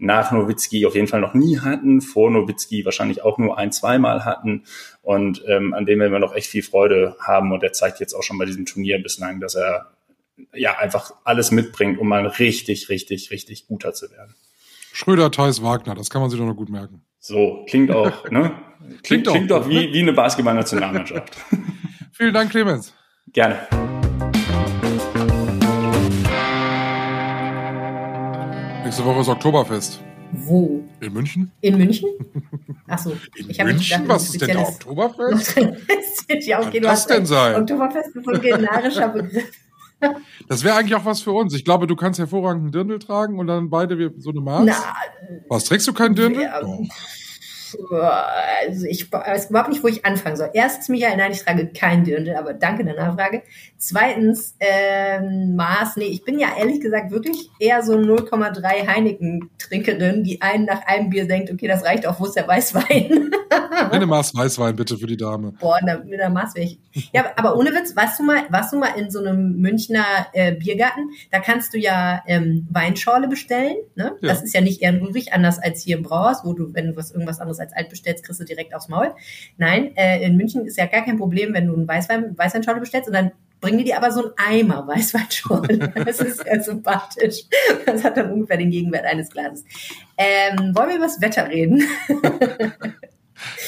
nach 0.00 0.32
Nowitzki 0.32 0.86
auf 0.86 0.94
jeden 0.94 1.06
Fall 1.06 1.20
noch 1.20 1.34
nie 1.34 1.60
hatten, 1.60 2.00
vor 2.00 2.30
Nowitzki 2.30 2.84
wahrscheinlich 2.84 3.22
auch 3.22 3.38
nur 3.38 3.58
ein, 3.58 3.70
zweimal 3.70 4.24
hatten 4.24 4.64
und 5.02 5.44
ähm, 5.46 5.74
an 5.74 5.86
dem 5.86 5.98
wir 5.98 6.18
noch 6.18 6.34
echt 6.34 6.48
viel 6.48 6.62
Freude 6.62 7.16
haben 7.20 7.52
und 7.52 7.62
er 7.62 7.72
zeigt 7.72 8.00
jetzt 8.00 8.14
auch 8.14 8.22
schon 8.22 8.38
bei 8.38 8.46
diesem 8.46 8.66
Turnier 8.66 9.00
bislang, 9.02 9.40
dass 9.40 9.54
er 9.54 9.92
ja 10.54 10.78
einfach 10.78 11.12
alles 11.24 11.50
mitbringt, 11.50 11.98
um 11.98 12.08
mal 12.08 12.26
richtig, 12.26 12.88
richtig, 12.88 13.30
richtig 13.30 13.66
guter 13.66 13.92
zu 13.92 14.10
werden. 14.10 14.34
Schröder, 14.92 15.30
Theis, 15.30 15.62
Wagner, 15.62 15.94
das 15.94 16.10
kann 16.10 16.22
man 16.22 16.30
sich 16.30 16.38
doch 16.40 16.46
noch 16.46 16.56
gut 16.56 16.70
merken. 16.70 17.02
So, 17.18 17.64
klingt 17.68 17.90
auch, 17.90 18.24
ne? 18.30 18.52
Klingt, 18.80 19.02
klingt, 19.02 19.28
auch, 19.28 19.32
klingt 19.34 19.52
auch 19.52 19.68
wie, 19.68 19.92
wie 19.92 20.00
eine 20.00 20.14
Basketball-Nationalmannschaft. 20.14 21.36
Vielen 22.12 22.34
Dank, 22.34 22.50
Clemens. 22.50 22.94
Gerne. 23.32 23.89
Nächste 28.90 29.04
Woche 29.04 29.20
ist 29.20 29.28
Oktoberfest. 29.28 30.00
Wo? 30.32 30.82
In 30.98 31.12
München? 31.12 31.52
In 31.60 31.78
München? 31.78 32.08
Achso. 32.88 33.12
In 33.36 33.66
München? 33.66 34.02
Was 34.08 34.24
ist 34.24 34.40
denn 34.40 34.48
der 34.48 34.66
Oktoberfest? 34.66 35.54
ja, 36.40 36.60
okay, 36.60 36.82
Was 36.82 37.06
denn 37.06 37.24
sein? 37.24 37.54
Oktoberfest 37.54 38.16
ist 38.16 38.28
ein 38.28 38.40
generischer 38.40 39.08
Begriff. 39.10 39.48
Das 40.48 40.64
wäre 40.64 40.74
eigentlich 40.74 40.96
auch 40.96 41.04
was 41.04 41.22
für 41.22 41.30
uns. 41.30 41.54
Ich 41.54 41.64
glaube, 41.64 41.86
du 41.86 41.94
kannst 41.94 42.18
hervorragend 42.18 42.62
einen 42.62 42.72
Dirndl 42.72 42.98
tragen 42.98 43.38
und 43.38 43.46
dann 43.46 43.70
beide 43.70 44.12
so 44.18 44.30
eine 44.30 44.40
Maß. 44.40 44.64
Na, 44.66 44.74
was, 45.48 45.66
trägst 45.66 45.86
du 45.86 45.92
keinen 45.92 46.16
Dirndl? 46.16 46.42
Ja, 46.42 46.60
also 47.90 48.86
ich 48.86 49.12
weiß 49.12 49.50
überhaupt 49.50 49.70
nicht, 49.70 49.82
wo 49.82 49.88
ich 49.88 50.04
anfangen 50.04 50.36
soll. 50.36 50.50
Erstens, 50.52 50.88
Michael, 50.88 51.16
nein, 51.16 51.32
ich 51.32 51.44
trage 51.44 51.68
kein 51.68 52.04
Dirndl, 52.04 52.34
aber 52.34 52.54
danke 52.54 52.84
der 52.84 52.94
Nachfrage. 52.94 53.42
Zweitens, 53.78 54.56
ähm, 54.60 55.56
Maß, 55.56 55.96
nee, 55.96 56.04
ich 56.04 56.24
bin 56.24 56.38
ja 56.38 56.48
ehrlich 56.58 56.80
gesagt 56.80 57.10
wirklich 57.10 57.50
eher 57.58 57.82
so 57.82 57.94
0,3 57.94 58.86
Heineken-Trinkerin, 58.86 60.24
die 60.24 60.42
einen 60.42 60.64
nach 60.64 60.86
einem 60.86 61.10
Bier 61.10 61.26
denkt, 61.26 61.50
okay, 61.50 61.68
das 61.68 61.84
reicht 61.84 62.06
auch, 62.06 62.20
wo 62.20 62.26
ist 62.26 62.36
der 62.36 62.46
Weißwein? 62.46 63.30
Eine 63.90 64.06
Maß 64.06 64.34
Weißwein 64.34 64.76
bitte 64.76 64.96
für 64.96 65.06
die 65.06 65.16
Dame. 65.16 65.52
Boah, 65.58 65.78
mit 66.04 66.20
einer 66.20 66.30
Maß 66.30 66.54
wäre 66.54 66.66
ich. 66.66 66.78
Ja, 67.12 67.32
aber 67.36 67.56
ohne 67.56 67.70
Witz, 67.70 67.94
warst 67.96 68.18
du 68.18 68.24
mal, 68.24 68.42
warst 68.50 68.72
du 68.72 68.78
mal 68.78 68.98
in 68.98 69.10
so 69.10 69.20
einem 69.20 69.56
Münchner 69.56 70.04
äh, 70.32 70.52
Biergarten? 70.52 71.10
Da 71.30 71.40
kannst 71.40 71.72
du 71.74 71.78
ja 71.78 72.22
ähm, 72.26 72.66
Weinschorle 72.70 73.28
bestellen. 73.28 73.76
Ne? 73.94 74.16
Ja. 74.20 74.28
Das 74.28 74.42
ist 74.42 74.54
ja 74.54 74.60
nicht 74.60 74.82
ehrenrührig, 74.82 75.32
anders 75.32 75.58
als 75.58 75.82
hier 75.82 75.96
im 75.96 76.02
Brauhaus, 76.02 76.44
wo 76.44 76.52
du, 76.52 76.74
wenn 76.74 76.88
du 76.88 76.96
was 76.96 77.10
irgendwas 77.10 77.40
anderes 77.40 77.59
als 77.60 77.72
alt 77.72 77.88
bestellst, 77.88 78.24
kriegst 78.24 78.40
du 78.40 78.44
direkt 78.44 78.74
aufs 78.74 78.88
Maul. 78.88 79.14
Nein, 79.56 79.96
äh, 79.96 80.24
in 80.24 80.36
München 80.36 80.64
ist 80.66 80.78
ja 80.78 80.86
gar 80.86 81.04
kein 81.04 81.18
Problem, 81.18 81.52
wenn 81.54 81.66
du 81.66 81.74
einen 81.74 81.86
Weißwein, 81.86 82.36
Weißweinschorle 82.36 82.80
bestellst 82.80 83.08
und 83.08 83.14
dann 83.14 83.32
bringen 83.60 83.78
die 83.78 83.84
dir 83.84 83.98
aber 83.98 84.10
so 84.10 84.22
einen 84.22 84.32
Eimer 84.36 84.86
Weißweinschorle. 84.86 85.92
Das 86.04 86.20
ist 86.20 86.44
ja 86.44 86.60
sympathisch. 86.62 87.44
Das 87.84 88.02
hat 88.04 88.16
dann 88.16 88.32
ungefähr 88.32 88.56
den 88.56 88.70
Gegenwert 88.70 89.04
eines 89.04 89.30
Glases. 89.30 89.64
Ähm, 90.16 90.74
wollen 90.74 90.88
wir 90.88 90.96
über 90.96 91.06
das 91.06 91.20
Wetter 91.20 91.48
reden? 91.48 91.82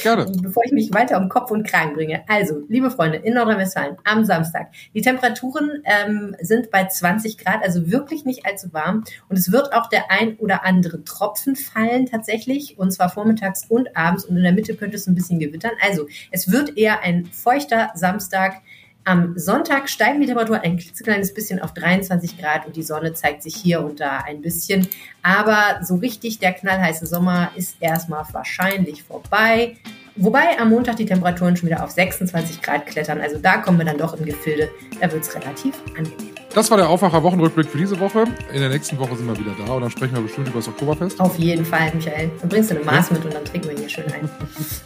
Gerne. 0.02 0.30
Bevor 0.42 0.64
ich 0.64 0.72
mich 0.72 0.92
weiter 0.92 1.18
um 1.18 1.28
Kopf 1.28 1.50
und 1.50 1.66
Kragen 1.66 1.94
bringe. 1.94 2.22
Also, 2.28 2.62
liebe 2.68 2.90
Freunde, 2.90 3.18
in 3.18 3.34
Nordrhein-Westfalen 3.34 3.96
am 4.04 4.24
Samstag. 4.24 4.72
Die 4.94 5.02
Temperaturen 5.02 5.82
ähm, 5.84 6.36
sind 6.40 6.70
bei 6.70 6.86
20 6.86 7.38
Grad, 7.38 7.62
also 7.62 7.90
wirklich 7.90 8.24
nicht 8.24 8.46
allzu 8.46 8.72
warm. 8.72 9.04
Und 9.28 9.38
es 9.38 9.52
wird 9.52 9.72
auch 9.72 9.88
der 9.88 10.10
ein 10.10 10.36
oder 10.36 10.64
andere 10.64 11.04
Tropfen 11.04 11.56
fallen 11.56 12.06
tatsächlich. 12.06 12.78
Und 12.78 12.92
zwar 12.92 13.08
vormittags 13.08 13.66
und 13.68 13.96
abends. 13.96 14.24
Und 14.24 14.36
in 14.36 14.42
der 14.42 14.52
Mitte 14.52 14.74
könnte 14.74 14.96
es 14.96 15.06
ein 15.06 15.14
bisschen 15.14 15.38
gewittern. 15.38 15.72
Also, 15.82 16.06
es 16.30 16.50
wird 16.50 16.76
eher 16.76 17.00
ein 17.02 17.26
feuchter 17.26 17.90
Samstag. 17.94 18.62
Am 19.04 19.36
Sonntag 19.36 19.88
steigen 19.88 20.20
die 20.20 20.26
Temperaturen 20.26 20.60
ein 20.60 20.76
klitzekleines 20.76 21.34
bisschen 21.34 21.60
auf 21.60 21.74
23 21.74 22.38
Grad 22.38 22.66
und 22.66 22.76
die 22.76 22.84
Sonne 22.84 23.12
zeigt 23.14 23.42
sich 23.42 23.56
hier 23.56 23.80
und 23.80 23.98
da 23.98 24.18
ein 24.18 24.40
bisschen. 24.40 24.86
Aber 25.22 25.82
so 25.82 25.96
richtig 25.96 26.38
der 26.38 26.52
knallheiße 26.52 27.06
Sommer 27.06 27.50
ist 27.56 27.76
erstmal 27.80 28.24
wahrscheinlich 28.30 29.02
vorbei. 29.02 29.76
Wobei 30.16 30.58
am 30.58 30.70
Montag 30.70 30.96
die 30.96 31.06
Temperaturen 31.06 31.56
schon 31.56 31.68
wieder 31.68 31.82
auf 31.82 31.90
26 31.90 32.60
Grad 32.60 32.86
klettern. 32.86 33.20
Also 33.20 33.38
da 33.38 33.58
kommen 33.58 33.78
wir 33.78 33.86
dann 33.86 33.98
doch 33.98 34.14
im 34.14 34.24
Gefilde. 34.24 34.68
Da 35.00 35.10
wird 35.10 35.22
es 35.22 35.34
relativ 35.34 35.74
angenehm. 35.96 36.32
Das 36.54 36.70
war 36.70 36.76
der 36.76 36.90
Aufwacher-Wochenrückblick 36.90 37.66
für 37.66 37.78
diese 37.78 37.98
Woche. 37.98 38.24
In 38.52 38.60
der 38.60 38.68
nächsten 38.68 38.98
Woche 38.98 39.16
sind 39.16 39.26
wir 39.26 39.38
wieder 39.38 39.52
da 39.64 39.72
und 39.72 39.80
dann 39.80 39.90
sprechen 39.90 40.14
wir 40.14 40.20
bestimmt 40.20 40.48
über 40.48 40.58
das 40.58 40.68
Oktoberfest. 40.68 41.18
Auf 41.18 41.38
jeden 41.38 41.64
Fall, 41.64 41.90
Michael. 41.94 42.30
Dann 42.40 42.48
bringst 42.50 42.70
du 42.70 42.76
eine 42.76 42.84
Maß 42.84 43.10
mit 43.10 43.24
und 43.24 43.32
dann 43.32 43.44
trinken 43.44 43.70
wir 43.70 43.76
hier 43.78 43.88
schön 43.88 44.04
ein. 44.04 44.28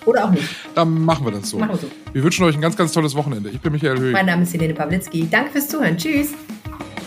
Oder 0.05 0.27
auch 0.27 0.31
nicht. 0.31 0.49
Dann 0.77 1.05
machen 1.05 1.27
wir 1.27 1.33
das 1.33 1.51
so. 1.51 1.59
Machen 1.59 1.73
wir 1.73 1.79
so. 1.79 1.89
Wir 2.13 2.23
wünschen 2.23 2.45
euch 2.45 2.55
ein 2.55 2.61
ganz, 2.61 2.77
ganz 2.77 2.93
tolles 2.93 3.17
Wochenende. 3.17 3.51
Ich 3.51 3.61
bin 3.61 3.73
Michael 3.73 3.99
Höhig. 3.99 4.13
Mein 4.13 4.27
Name 4.27 4.45
ist 4.45 4.55
Helene 4.55 4.75
Pawlitzki. 4.75 5.27
Danke 5.29 5.51
fürs 5.51 5.69
Zuhören. 5.69 5.97
Tschüss. 5.97 6.35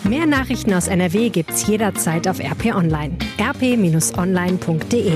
Mehr 0.04 0.26
Nachrichten 0.26 0.74
aus 0.74 0.88
NRW 0.88 1.30
gibt's 1.30 1.66
jederzeit 1.66 2.28
auf 2.28 2.38
RP 2.38 2.74
Online. 2.74 3.16
rp-online.de 3.38 5.12